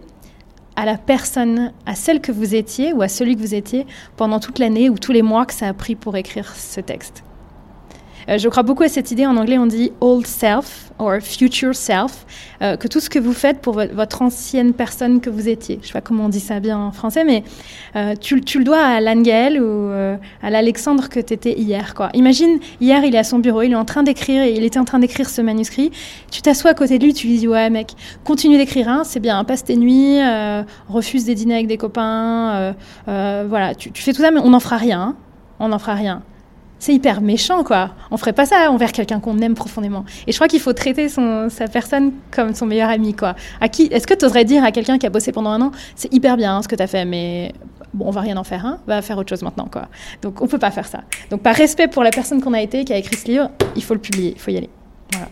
à 0.76 0.86
la 0.86 0.98
personne, 0.98 1.72
à 1.86 1.96
celle 1.96 2.20
que 2.20 2.32
vous 2.32 2.56
étiez 2.56 2.94
ou 2.94 3.02
à 3.02 3.08
celui 3.08 3.36
que 3.36 3.42
vous 3.42 3.56
étiez 3.56 3.86
pendant 4.18 4.40
toute 4.40 4.60
l'année 4.60 4.90
ou 4.90 4.98
tous 4.98 5.12
les 5.12 5.22
mois 5.22 5.46
que 5.46 5.54
ça 5.54 5.68
a 5.68 5.74
pris 5.74 5.96
pour 5.96 6.18
écrire 6.18 6.54
ce 6.56 6.82
texte. 6.82 7.24
Euh, 8.30 8.38
je 8.38 8.50
crois 8.50 8.64
beaucoup 8.64 8.84
à 8.84 8.90
cette 8.90 9.12
idée. 9.12 9.26
En 9.26 9.38
anglais, 9.38 9.58
on 9.58 9.66
dit 9.66 9.92
old 10.02 10.26
self 10.26 10.92
or 10.98 11.20
future 11.22 11.76
self, 11.76 12.26
euh, 12.62 12.78
que 12.78 12.88
tout 12.88 13.02
ce 13.02 13.10
que 13.10 13.20
vous 13.20 13.34
faites 13.34 13.60
pour 13.60 13.74
votre 13.74 14.22
ancienne 14.22 14.74
personne 14.74 15.20
que 15.20 15.30
vous 15.30 15.50
étiez. 15.50 15.80
Je 15.82 15.88
sais 15.88 15.94
pas 15.94 16.02
comment 16.02 16.26
on 16.26 16.30
dit 16.30 16.40
ça 16.40 16.60
bien 16.62 16.78
en 16.78 16.92
français, 16.92 17.26
mais 17.26 17.44
euh, 17.98 18.16
tu, 18.16 18.38
le 18.38 18.64
dois 18.64 18.82
à 18.82 19.02
l'Angel 19.02 19.62
ou 19.62 19.92
à 20.42 20.50
l'Alexandre 20.50 21.10
que 21.10 21.20
tu 21.20 21.34
étais 21.34 21.54
hier. 21.60 21.94
Quoi. 21.96 22.10
Imagine, 22.14 22.60
hier, 22.80 23.04
il 23.04 23.14
est 23.14 23.18
à 23.18 23.24
son 23.24 23.40
bureau, 23.40 23.62
il 23.62 23.74
est 23.74 23.76
en 23.76 23.84
train 23.84 24.04
d'écrire, 24.04 24.46
il 24.46 24.64
était 24.64 24.80
en 24.80 24.86
train 24.86 25.00
d'écrire 25.00 25.30
ce 25.30 25.42
manuscrit. 25.42 25.92
Tu 26.32 26.42
t'assois 26.42 26.72
à 26.72 26.74
côté 26.74 26.98
de 26.98 27.04
lui, 27.04 27.14
tu 27.14 27.28
lui 27.28 27.38
dis 27.40 27.48
Ouais, 27.48 27.70
mec, 27.70 27.92
continue 28.24 28.58
d'écrire, 28.58 28.88
hein, 28.88 29.02
c'est 29.04 29.20
bien, 29.20 29.44
passe 29.44 29.66
tes 29.66 29.76
nuits, 29.76 30.20
refuse 30.88 31.26
des 31.26 31.36
dîners 31.36 31.56
avec 31.56 31.68
des 31.68 31.78
copains, 31.78 32.74
voilà, 33.06 33.76
tu, 33.76 33.92
tu, 33.92 34.02
fais 34.02 34.14
tout 34.14 34.22
ça, 34.22 34.32
mais 34.32 34.40
on 34.40 34.50
n'en 34.50 34.60
fera 34.60 34.78
rien. 34.78 35.02
Hein. 35.02 35.16
on 35.60 35.68
n'en 35.70 35.80
fera 35.80 35.94
rien 35.94 36.24
c'est 36.80 36.94
hyper 36.94 37.22
méchant, 37.22 37.64
quoi. 37.64 37.92
On 38.12 38.18
ferait 38.18 38.34
pas 38.34 38.46
ça 38.46 38.70
envers 38.70 38.92
quelqu'un 38.92 39.20
qu'on 39.20 39.38
aime 39.40 39.56
profondément. 39.56 40.06
Et 40.28 40.32
je 40.32 40.38
crois 40.38 40.48
qu'il 40.48 40.60
faut 40.60 40.74
traiter 40.74 41.10
son, 41.10 41.50
sa 41.50 41.68
personne 41.68 42.12
comme 42.32 42.54
son 42.54 42.66
meilleur 42.66 42.90
ami, 42.90 43.14
quoi. 43.14 43.36
À 43.62 43.70
qui, 43.70 43.84
est-ce 43.84 44.06
que 44.06 44.14
tu 44.14 44.26
oserais 44.26 44.46
dire 44.46 44.64
à 44.64 44.72
quelqu'un 44.72 44.98
qui 44.98 45.06
a 45.06 45.10
bossé 45.10 45.32
pendant 45.32 45.52
un 45.52 45.62
an, 45.62 45.72
c'est 45.96 46.14
hyper 46.14 46.38
bien 46.38 46.58
hein, 46.58 46.62
ce 46.62 46.68
que 46.68 46.76
tu 46.76 46.84
as 46.84 46.88
fait, 46.88 47.06
mais 47.06 47.54
bon, 47.94 48.06
on 48.08 48.12
va 48.12 48.22
rien 48.22 48.38
en 48.38 48.44
faire, 48.44 48.66
hein, 48.66 48.80
va 48.88 49.02
faire 49.02 49.18
autre 49.18 49.30
chose 49.30 49.42
maintenant, 49.42 49.68
quoi. 49.72 49.88
Donc 50.22 50.42
on 50.42 50.48
peut 50.48 50.60
pas 50.60 50.72
faire 50.72 50.88
ça. 50.88 51.04
Donc 51.30 51.42
par 51.42 51.56
respect 51.56 51.88
pour 51.88 52.04
la 52.04 52.12
personne 52.12 52.42
qu'on 52.42 52.54
a 52.54 52.62
été, 52.62 52.86
qui 52.86 52.94
a 52.94 52.98
écrit 52.98 53.16
ce 53.16 53.28
livre, 53.28 53.50
il 53.76 53.84
faut 53.84 53.94
le 53.94 54.02
publier, 54.02 54.34
il 54.36 54.40
faut 54.40 54.52
y 54.52 54.58
aller. 54.58 54.70
Voilà. 55.12 55.30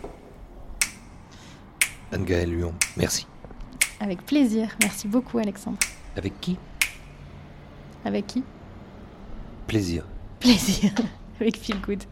Anne-Gaëlle 2.12 2.56
Lyon, 2.56 2.72
merci. 2.96 3.26
Avec 4.00 4.24
plaisir. 4.24 4.68
Merci 4.82 5.08
beaucoup, 5.08 5.38
Alexandre. 5.38 5.78
Avec 6.16 6.40
qui? 6.40 6.56
Avec 8.04 8.26
qui? 8.26 8.42
Plaisir. 9.66 10.04
Plaisir 10.40 10.92
avec 11.44 11.60
Good. 11.86 12.04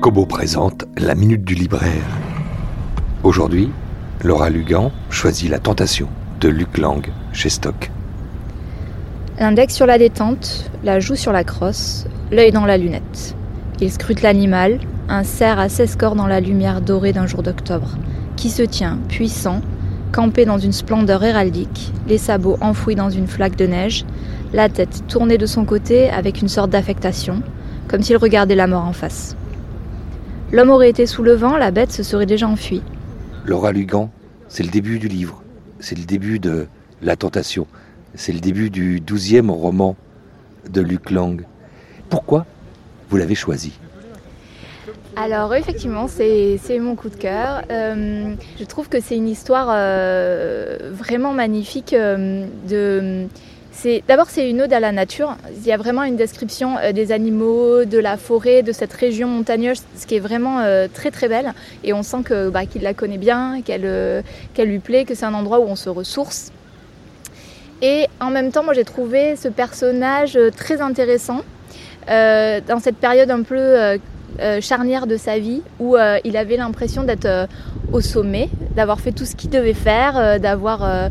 Kobo 0.00 0.26
présente 0.26 0.86
la 0.96 1.14
Minute 1.14 1.44
du 1.44 1.54
Libraire. 1.54 1.92
Aujourd'hui, 3.22 3.70
Laura 4.24 4.50
Lugan 4.50 4.90
choisit 5.10 5.48
La 5.48 5.60
Tentation 5.60 6.08
de 6.40 6.48
Luc 6.48 6.78
Lang 6.78 7.06
chez 7.32 7.48
Stock. 7.48 7.90
L'index 9.38 9.74
sur 9.74 9.84
la 9.84 9.98
détente, 9.98 10.70
la 10.82 10.98
joue 10.98 11.14
sur 11.14 11.30
la 11.30 11.44
crosse, 11.44 12.06
l'œil 12.32 12.52
dans 12.52 12.64
la 12.64 12.78
lunette. 12.78 13.36
Il 13.82 13.92
scrute 13.92 14.22
l'animal, 14.22 14.78
un 15.10 15.24
cerf 15.24 15.58
à 15.58 15.68
16 15.68 15.96
corps 15.96 16.14
dans 16.14 16.26
la 16.26 16.40
lumière 16.40 16.80
dorée 16.80 17.12
d'un 17.12 17.26
jour 17.26 17.42
d'octobre, 17.42 17.98
qui 18.36 18.48
se 18.48 18.62
tient, 18.62 18.98
puissant, 19.08 19.60
campé 20.10 20.46
dans 20.46 20.56
une 20.56 20.72
splendeur 20.72 21.22
héraldique, 21.22 21.92
les 22.08 22.16
sabots 22.16 22.56
enfouis 22.62 22.94
dans 22.94 23.10
une 23.10 23.26
flaque 23.26 23.56
de 23.56 23.66
neige, 23.66 24.06
la 24.54 24.70
tête 24.70 25.06
tournée 25.06 25.36
de 25.36 25.44
son 25.44 25.66
côté 25.66 26.08
avec 26.08 26.40
une 26.40 26.48
sorte 26.48 26.70
d'affectation, 26.70 27.42
comme 27.88 28.00
s'il 28.00 28.16
regardait 28.16 28.54
la 28.54 28.66
mort 28.66 28.86
en 28.86 28.94
face. 28.94 29.36
L'homme 30.50 30.70
aurait 30.70 30.88
été 30.88 31.04
sous 31.04 31.22
le 31.22 31.34
vent, 31.34 31.58
la 31.58 31.72
bête 31.72 31.92
se 31.92 32.02
serait 32.02 32.24
déjà 32.24 32.48
enfuie. 32.48 32.82
Laura 33.44 33.72
Lugan, 33.72 34.10
c'est 34.48 34.62
le 34.62 34.70
début 34.70 34.98
du 34.98 35.08
livre, 35.08 35.42
c'est 35.78 35.98
le 35.98 36.04
début 36.04 36.38
de 36.38 36.68
La 37.02 37.16
Tentation. 37.16 37.66
C'est 38.16 38.32
le 38.32 38.40
début 38.40 38.70
du 38.70 38.98
douzième 38.98 39.50
roman 39.50 39.94
de 40.70 40.80
Luc 40.80 41.10
Lang. 41.10 41.42
Pourquoi 42.08 42.46
vous 43.10 43.18
l'avez 43.18 43.34
choisi? 43.34 43.78
Alors 45.16 45.54
effectivement, 45.54 46.08
c'est 46.08 46.78
mon 46.80 46.96
coup 46.96 47.10
de 47.10 47.16
cœur. 47.16 47.62
Euh, 47.70 48.34
je 48.58 48.64
trouve 48.64 48.88
que 48.88 49.00
c'est 49.00 49.16
une 49.16 49.28
histoire 49.28 49.68
euh, 49.70 50.78
vraiment 50.92 51.32
magnifique. 51.32 51.92
Euh, 51.92 52.46
d'abord 54.08 54.30
c'est 54.30 54.48
une 54.48 54.62
ode 54.62 54.72
à 54.72 54.80
la 54.80 54.92
nature. 54.92 55.36
Il 55.54 55.66
y 55.66 55.72
a 55.72 55.76
vraiment 55.76 56.02
une 56.02 56.16
description 56.16 56.76
des 56.94 57.12
animaux, 57.12 57.84
de 57.84 57.98
la 57.98 58.16
forêt, 58.16 58.62
de 58.62 58.72
cette 58.72 58.94
région 58.94 59.28
montagneuse, 59.28 59.82
ce 59.94 60.06
qui 60.06 60.16
est 60.16 60.20
vraiment 60.20 60.64
très 60.94 61.10
très 61.10 61.28
belle. 61.28 61.52
Et 61.84 61.92
on 61.92 62.02
sent 62.02 62.24
bah, 62.50 62.64
qu'il 62.64 62.82
la 62.82 62.94
connaît 62.94 63.18
bien, 63.18 63.60
qu'elle 63.62 64.22
lui 64.58 64.78
plaît, 64.78 65.04
que 65.04 65.14
c'est 65.14 65.26
un 65.26 65.34
endroit 65.34 65.60
où 65.60 65.64
on 65.64 65.76
se 65.76 65.90
ressource. 65.90 66.50
Et 67.82 68.06
en 68.20 68.30
même 68.30 68.52
temps, 68.52 68.64
moi 68.64 68.74
j'ai 68.74 68.84
trouvé 68.84 69.36
ce 69.36 69.48
personnage 69.48 70.36
euh, 70.36 70.50
très 70.50 70.80
intéressant 70.80 71.42
euh, 72.08 72.60
dans 72.66 72.80
cette 72.80 72.96
période 72.96 73.30
un 73.30 73.42
peu 73.42 73.58
euh, 73.58 73.98
charnière 74.60 75.06
de 75.06 75.16
sa 75.16 75.38
vie 75.38 75.62
où 75.78 75.96
il 76.24 76.36
avait 76.36 76.56
l'impression 76.56 77.04
d'être 77.04 77.48
au 77.90 78.00
sommet, 78.00 78.50
d'avoir 78.74 79.00
fait 79.00 79.12
tout 79.12 79.24
ce 79.24 79.34
qu'il 79.34 79.48
devait 79.48 79.72
faire, 79.72 80.38
d'avoir 80.38 81.10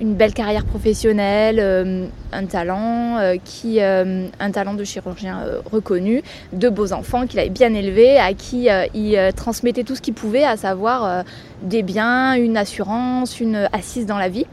une 0.00 0.14
belle 0.14 0.34
carrière 0.34 0.64
professionnelle, 0.64 2.10
un 2.32 2.46
talent, 2.46 3.36
qui, 3.44 3.80
un 3.80 4.50
talent 4.50 4.74
de 4.74 4.82
chirurgien 4.82 5.38
reconnu, 5.70 6.24
de 6.52 6.68
beaux 6.68 6.92
enfants 6.92 7.28
qu'il 7.28 7.38
avait 7.38 7.48
bien 7.48 7.72
élevés, 7.74 8.18
à 8.18 8.34
qui 8.34 8.68
il 8.94 9.32
transmettait 9.36 9.84
tout 9.84 9.94
ce 9.94 10.02
qu'il 10.02 10.14
pouvait, 10.14 10.44
à 10.44 10.56
savoir 10.56 11.22
des 11.62 11.84
biens, 11.84 12.34
une 12.34 12.56
assurance, 12.56 13.38
une 13.38 13.68
assise 13.72 14.06
dans 14.06 14.18
la 14.18 14.28
vie 14.28 14.46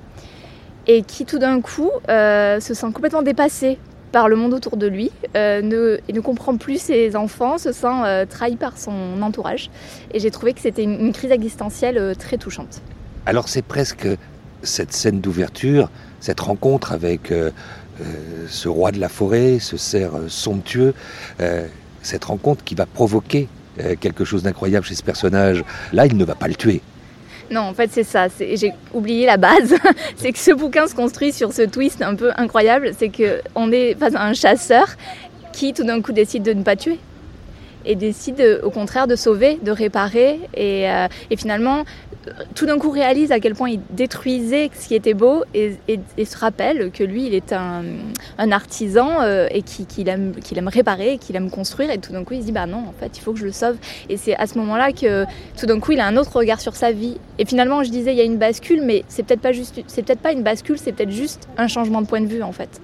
et 0.92 1.04
qui 1.04 1.26
tout 1.26 1.40
d'un 1.40 1.62
coup 1.62 1.90
euh, 2.10 2.60
se 2.60 2.74
sent 2.74 2.88
complètement 2.94 3.22
dépassé 3.22 3.78
par 4.12 4.28
le 4.28 4.36
monde 4.36 4.54
autour 4.54 4.76
de 4.76 4.88
lui 4.88 5.10
euh, 5.38 5.62
ne, 5.62 6.20
comprend 6.20 6.58
plus 6.58 6.82
ses 6.82 7.16
enfants, 7.16 7.58
se 7.58 7.72
sent 7.72 7.88
euh, 7.88 8.26
trahi 8.26 8.58
par 8.58 8.78
son 8.78 9.22
entourage. 9.22 9.70
Et 10.14 10.20
j'ai 10.20 10.32
trouvé 10.32 10.54
que 10.54 10.60
c'était 10.60 10.84
une, 10.84 11.14
crise 11.14 11.32
existentielle 11.32 12.16
très 12.18 12.38
touchante. 12.38 12.82
Alors 13.26 13.48
c'est 13.48 13.62
presque 13.62 14.08
cette 14.64 14.92
scène 14.92 15.22
d'ouverture, 15.22 15.90
cette 16.20 16.42
rencontre 16.42 16.92
avec 16.92 17.34
ce 18.48 18.70
roi 18.70 18.92
de 18.92 19.00
la 19.00 19.10
forêt, 19.10 19.60
ce 19.60 19.78
cerf 19.78 20.12
somptueux, 20.28 20.94
cette 22.02 22.26
rencontre 22.26 22.64
qui 22.64 22.76
va 22.76 22.86
provoquer 22.86 23.48
quelque 24.00 24.26
chose 24.26 24.44
d'incroyable 24.44 24.86
chez 24.86 24.96
ce 24.96 25.04
personnage. 25.04 25.64
Là, 25.94 26.06
il 26.06 26.18
ne 26.18 26.26
va 26.26 26.36
pas 26.36 26.48
le 26.48 26.56
tuer. 26.56 26.82
Non, 27.52 27.62
en 27.62 27.74
fait, 27.74 27.90
c'est 27.92 28.04
ça. 28.04 28.28
J'ai 28.40 28.72
oublié 28.94 29.26
la 29.26 29.36
base. 29.38 29.76
c'est 30.16 30.32
que 30.32 30.40
ce 30.40 30.52
bouquin 30.52 30.88
se 30.88 30.96
construit 30.96 31.34
sur 31.34 31.52
ce 31.52 31.64
twist 31.64 32.02
un 32.02 32.16
peu 32.16 32.32
incroyable. 32.38 32.92
C'est 32.98 33.10
qu'on 33.10 33.72
est 33.72 33.96
face 33.96 34.16
à 34.16 34.24
un 34.24 34.34
chasseur 34.34 34.88
qui, 35.52 35.74
tout 35.74 35.84
d'un 35.84 36.02
coup, 36.02 36.14
décide 36.14 36.44
de 36.44 36.54
ne 36.54 36.64
pas 36.64 36.78
tuer 36.78 36.98
et 37.86 37.96
décide 37.96 38.62
au 38.64 38.70
contraire 38.70 39.08
de 39.08 39.16
sauver, 39.16 39.60
de 39.62 39.72
réparer 39.72 40.40
et, 40.56 40.90
euh, 40.90 41.08
et 41.30 41.38
finalement 41.38 41.84
tout 42.56 42.66
d'un 42.66 42.78
coup 42.78 42.92
réalise 42.92 43.32
à 43.32 43.40
quel 43.40 43.56
point 43.56 43.70
il 43.70 43.82
détruisait 43.90 44.70
ce 44.80 44.88
qui 44.88 44.96
était 44.96 45.14
beau 45.14 45.44
et, 45.54 45.78
se 46.24 46.38
rappelle 46.38 46.92
que 46.92 47.04
lui, 47.04 47.26
il 47.26 47.34
est 47.34 47.54
un, 47.54 48.52
artisan 48.52 49.22
euh, 49.22 49.48
et 49.52 49.64
qu'il 49.64 50.08
aime, 50.08 50.34
aime 50.56 50.68
réparer, 50.68 51.18
qu'il 51.18 51.36
aime 51.36 51.50
construire. 51.50 51.90
Et 51.90 51.98
tout 51.98 52.12
d'un 52.12 52.24
coup, 52.24 52.34
il 52.34 52.42
se 52.42 52.46
dit, 52.46 52.52
bah 52.52 52.66
non, 52.66 52.80
en 52.88 52.94
fait, 53.00 53.18
il 53.18 53.22
faut 53.22 53.34
que 53.34 53.40
je 53.40 53.46
le 53.46 53.52
sauve. 53.52 53.78
Et 54.10 54.18
c'est 54.18 54.36
à 54.36 54.48
ce 54.48 54.58
moment-là 54.60 54.92
que 54.92 55.26
tout 55.58 55.66
d'un 55.66 55.80
coup, 55.80 55.92
il 55.92 56.00
a 56.00 56.06
un 56.06 56.16
autre 56.18 56.36
regard 56.36 56.62
sur 56.62 56.76
sa 56.76 56.92
vie. 56.92 57.18
Et 57.40 57.46
finalement, 57.46 57.84
je 57.84 57.90
disais, 57.90 58.14
il 58.14 58.18
y 58.18 58.22
a 58.22 58.26
une 58.26 58.38
bascule, 58.38 58.82
mais 58.84 59.04
c'est 59.08 59.24
peut-être 59.24 59.42
pas 59.42 59.52
c'est 59.88 60.04
peut-être 60.04 60.22
pas 60.22 60.32
une 60.32 60.44
bascule, 60.44 60.78
c'est 60.78 60.92
peut-être 60.92 61.12
juste 61.12 61.48
un 61.58 61.68
changement 61.68 62.02
de 62.02 62.08
point 62.08 62.22
de 62.22 62.28
vue, 62.28 62.44
en 62.44 62.52
fait. 62.52 62.82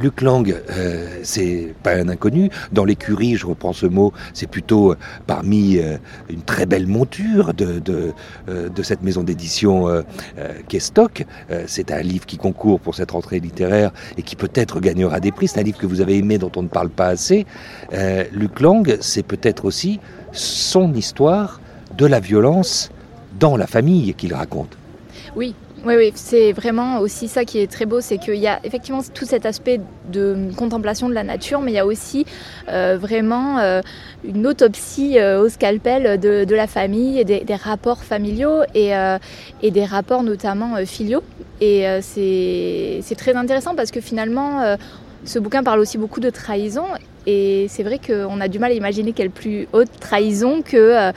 Luc 0.00 0.22
Lang, 0.22 0.50
euh, 0.70 1.20
c'est 1.22 1.74
pas 1.82 1.92
un 1.92 2.08
inconnu. 2.08 2.48
Dans 2.72 2.86
l'écurie, 2.86 3.36
je 3.36 3.46
reprends 3.46 3.74
ce 3.74 3.84
mot, 3.84 4.14
c'est 4.32 4.46
plutôt 4.46 4.92
euh, 4.92 4.96
parmi 5.26 5.76
euh, 5.76 5.98
une 6.30 6.40
très 6.40 6.64
belle 6.64 6.86
monture 6.86 7.52
de, 7.52 7.78
de, 7.80 8.82
cette 8.82 9.02
maison 9.02 9.22
d'édition 9.22 9.86
qui 10.68 10.76
est 10.78 10.80
Stock. 10.80 11.26
c'est 11.66 11.90
un 11.92 12.00
livre 12.00 12.24
qui 12.24 12.38
concourt 12.38 12.80
pour 12.80 12.94
cette 12.94 13.10
rentrée 13.10 13.38
littéraire 13.38 13.92
et 14.16 14.22
qui 14.22 14.36
peut-être 14.36 14.80
gagnera 14.80 15.20
des 15.20 15.32
prix. 15.32 15.48
C'est 15.48 15.60
un 15.60 15.62
livre 15.62 15.78
que 15.78 15.86
vous 15.86 16.00
avez 16.00 16.16
aimé, 16.16 16.38
dont 16.38 16.50
on 16.56 16.62
ne 16.62 16.68
parle 16.68 16.88
pas 16.88 17.08
assez. 17.08 17.46
Luc 18.32 18.60
Lang, 18.60 18.96
c'est 19.00 19.22
peut-être 19.22 19.66
aussi 19.66 20.00
son 20.32 20.94
histoire 20.94 21.60
de 21.96 22.06
la 22.06 22.20
violence 22.20 22.90
dans 23.38 23.56
la 23.56 23.66
famille 23.66 24.14
qu'il 24.14 24.32
raconte. 24.32 24.78
Oui, 25.36 25.54
oui, 25.86 25.94
oui, 25.96 26.12
c'est 26.14 26.52
vraiment 26.52 26.98
aussi 26.98 27.26
ça 27.26 27.46
qui 27.46 27.58
est 27.58 27.70
très 27.70 27.86
beau, 27.86 28.02
c'est 28.02 28.18
qu'il 28.18 28.34
y 28.34 28.46
a 28.46 28.60
effectivement 28.64 29.00
tout 29.14 29.24
cet 29.24 29.46
aspect 29.46 29.80
de 30.12 30.50
contemplation 30.54 31.08
de 31.08 31.14
la 31.14 31.22
nature, 31.22 31.62
mais 31.62 31.72
il 31.72 31.74
y 31.74 31.78
a 31.78 31.86
aussi 31.86 32.26
euh, 32.68 32.98
vraiment 33.00 33.58
euh, 33.58 33.80
une 34.22 34.46
autopsie 34.46 35.18
euh, 35.18 35.42
au 35.42 35.48
scalpel 35.48 36.20
de, 36.20 36.54
la 36.54 36.66
famille 36.66 37.18
et 37.18 37.24
des, 37.24 37.54
rapports 37.54 38.04
familiaux 38.04 38.62
et, 38.74 38.92
et, 39.62 39.70
des 39.70 39.84
rapports 39.84 40.22
notamment 40.22 40.84
filiaux. 40.84 41.22
Et 41.62 41.86
c'est 42.02 43.16
très 43.16 43.34
intéressant 43.34 43.74
parce 43.74 43.90
que 43.90 44.00
finalement, 44.02 44.76
ce 45.24 45.38
bouquin 45.38 45.62
parle 45.62 45.80
aussi 45.80 45.96
beaucoup 45.96 46.20
de 46.20 46.30
trahison 46.30 46.84
et 47.26 47.66
c'est 47.70 47.82
vrai 47.82 47.98
qu'on 47.98 48.40
a 48.40 48.48
du 48.48 48.58
mal 48.58 48.72
à 48.72 48.74
imaginer 48.74 49.12
quelle 49.12 49.30
plus 49.30 49.66
haute 49.72 49.90
trahison 50.00 50.60
que 50.62 51.12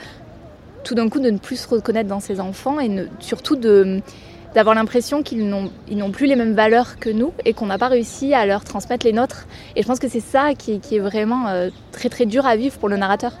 tout 0.84 0.94
d'un 0.94 1.08
coup 1.08 1.20
de 1.20 1.30
ne 1.30 1.38
plus 1.38 1.56
se 1.56 1.68
reconnaître 1.68 2.08
dans 2.08 2.20
ses 2.20 2.40
enfants 2.40 2.78
et 2.78 3.06
surtout 3.20 3.56
de 3.56 4.00
d'avoir 4.54 4.74
l'impression 4.74 5.22
qu'ils 5.22 5.48
n'ont, 5.48 6.10
plus 6.10 6.26
les 6.26 6.36
mêmes 6.36 6.54
valeurs 6.54 6.98
que 6.98 7.10
nous 7.10 7.32
et 7.44 7.52
qu'on 7.52 7.66
n'a 7.66 7.78
pas 7.78 7.88
réussi 7.88 8.34
à 8.34 8.46
leur 8.46 8.64
transmettre 8.64 9.04
les 9.04 9.12
nôtres. 9.12 9.46
Et 9.76 9.82
je 9.82 9.86
pense 9.86 9.98
que 9.98 10.08
c'est 10.08 10.20
ça 10.20 10.54
qui, 10.54 10.80
est 10.90 10.98
vraiment 10.98 11.48
euh, 11.48 11.70
très 11.92 12.08
très 12.08 12.26
dur 12.26 12.46
à 12.46 12.56
vivre 12.56 12.78
pour 12.78 12.88
le 12.88 12.96
narrateur. 12.96 13.32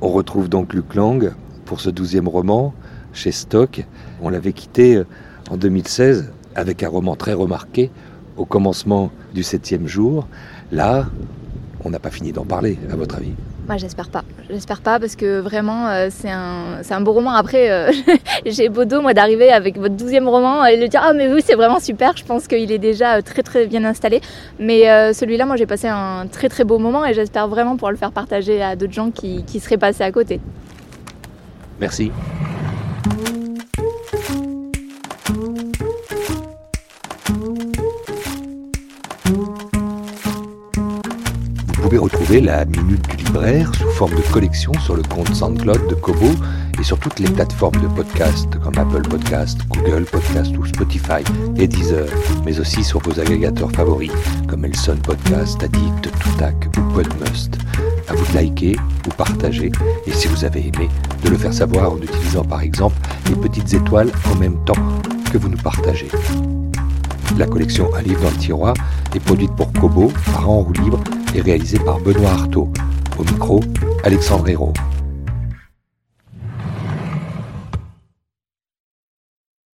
On 0.00 0.08
retrouve 0.08 0.48
donc 0.48 0.72
Luc 0.72 0.94
Lang 0.94 1.32
pour 1.64 1.80
ce 1.80 1.90
douzième 1.90 2.28
roman 2.28 2.74
chez 3.12 3.30
Stock. 3.30 3.84
On 4.22 4.30
l'avait 4.30 4.52
quitté 4.52 4.96
euh, 4.96 5.06
en 5.50 5.56
2016 5.56 6.32
avec 6.54 6.82
un 6.82 6.88
roman 6.88 7.16
très 7.16 7.32
remarqué 7.32 7.90
au 8.36 8.44
commencement 8.44 9.10
du 9.34 9.42
septième 9.42 9.86
jour. 9.86 10.26
Là, 10.72 11.06
on 11.84 11.90
n'a 11.90 11.98
pas 11.98 12.10
fini 12.10 12.32
d'en 12.32 12.44
parler, 12.44 12.78
à 12.90 12.96
votre 12.96 13.16
avis? 13.16 13.32
Moi, 13.66 13.76
j'espère 13.78 14.08
pas. 14.08 14.24
J'espère 14.50 14.80
pas 14.80 15.00
parce 15.00 15.16
que 15.16 15.40
vraiment, 15.40 15.88
euh, 15.88 16.08
c'est 16.10 16.30
un, 16.30 16.82
un 16.88 17.00
beau 17.00 17.12
roman. 17.12 17.32
Après, 17.32 17.70
euh, 17.70 17.90
j'ai 18.46 18.68
beau 18.68 18.84
dos, 18.84 19.00
moi, 19.00 19.14
d'arriver 19.14 19.50
avec 19.50 19.78
votre 19.78 19.94
douzième 19.94 20.28
roman 20.28 20.64
et 20.66 20.78
de 20.78 20.86
dire 20.86 21.00
Ah, 21.02 21.12
mais 21.14 21.32
oui, 21.32 21.42
c'est 21.44 21.54
vraiment 21.54 21.80
super. 21.80 22.16
Je 22.16 22.24
pense 22.24 22.46
qu'il 22.46 22.70
est 22.70 22.78
déjà 22.78 23.16
euh, 23.16 23.22
très, 23.22 23.42
très 23.42 23.66
bien 23.66 23.84
installé. 23.84 24.20
Mais 24.58 24.82
celui-là, 25.14 25.46
moi, 25.46 25.56
j'ai 25.56 25.66
passé 25.66 25.88
un 25.88 26.26
très, 26.30 26.48
très 26.48 26.64
beau 26.64 26.78
moment 26.78 27.04
et 27.06 27.14
j'espère 27.14 27.48
vraiment 27.48 27.72
pouvoir 27.72 27.92
le 27.92 27.98
faire 27.98 28.12
partager 28.12 28.62
à 28.62 28.76
d'autres 28.76 28.92
gens 28.92 29.10
qui, 29.10 29.44
qui 29.44 29.60
seraient 29.60 29.78
passés 29.78 30.04
à 30.04 30.12
côté. 30.12 30.40
Merci. 31.80 32.12
Retrouver 41.92 42.40
la 42.40 42.64
Minute 42.64 43.06
du 43.08 43.24
Libraire 43.24 43.70
sous 43.74 43.88
forme 43.90 44.14
de 44.14 44.32
collection 44.32 44.72
sur 44.80 44.96
le 44.96 45.02
compte 45.02 45.32
SoundCloud 45.34 45.86
de 45.88 45.94
Kobo 45.94 46.30
et 46.80 46.82
sur 46.82 46.98
toutes 46.98 47.18
les 47.20 47.28
plateformes 47.30 47.80
de 47.80 47.86
podcast 47.88 48.48
comme 48.62 48.76
Apple 48.78 49.06
Podcast, 49.08 49.60
Google 49.68 50.04
Podcast 50.04 50.56
ou 50.56 50.64
Spotify 50.64 51.22
et 51.56 51.68
Deezer, 51.68 52.08
mais 52.44 52.58
aussi 52.58 52.82
sur 52.82 53.00
vos 53.00 53.20
agrégateurs 53.20 53.70
favoris 53.70 54.10
comme 54.48 54.64
Elson 54.64 54.96
Podcast, 54.96 55.62
Addict, 55.62 56.10
Toutac 56.18 56.54
ou 56.78 56.94
Podmust. 56.94 57.58
À 58.08 58.14
vous 58.14 58.26
de 58.32 58.34
liker 58.34 58.76
ou 59.06 59.10
partager 59.10 59.70
et 60.06 60.12
si 60.12 60.26
vous 60.28 60.44
avez 60.44 60.60
aimé, 60.60 60.88
de 61.22 61.30
le 61.30 61.36
faire 61.36 61.52
savoir 61.52 61.92
en 61.92 61.98
utilisant 61.98 62.44
par 62.44 62.62
exemple 62.62 62.96
les 63.28 63.36
petites 63.36 63.72
étoiles 63.72 64.10
en 64.32 64.36
même 64.36 64.62
temps 64.64 64.74
que 65.30 65.38
vous 65.38 65.48
nous 65.48 65.58
partagez. 65.58 66.08
La 67.36 67.46
collection 67.46 67.92
Un 67.94 68.02
livre 68.02 68.22
dans 68.22 68.30
le 68.30 68.36
tiroir 68.36 68.74
est 69.14 69.20
produite 69.20 69.50
pour 69.56 69.72
Kobo 69.72 70.12
par 70.32 70.48
En 70.48 70.60
roue 70.60 70.72
libre 70.72 71.02
et 71.34 71.40
réalisée 71.40 71.80
par 71.80 71.98
Benoît 71.98 72.30
Artaud. 72.30 72.68
Au 73.18 73.24
micro, 73.24 73.60
Alexandre 74.04 74.48
Hérault. 74.48 74.72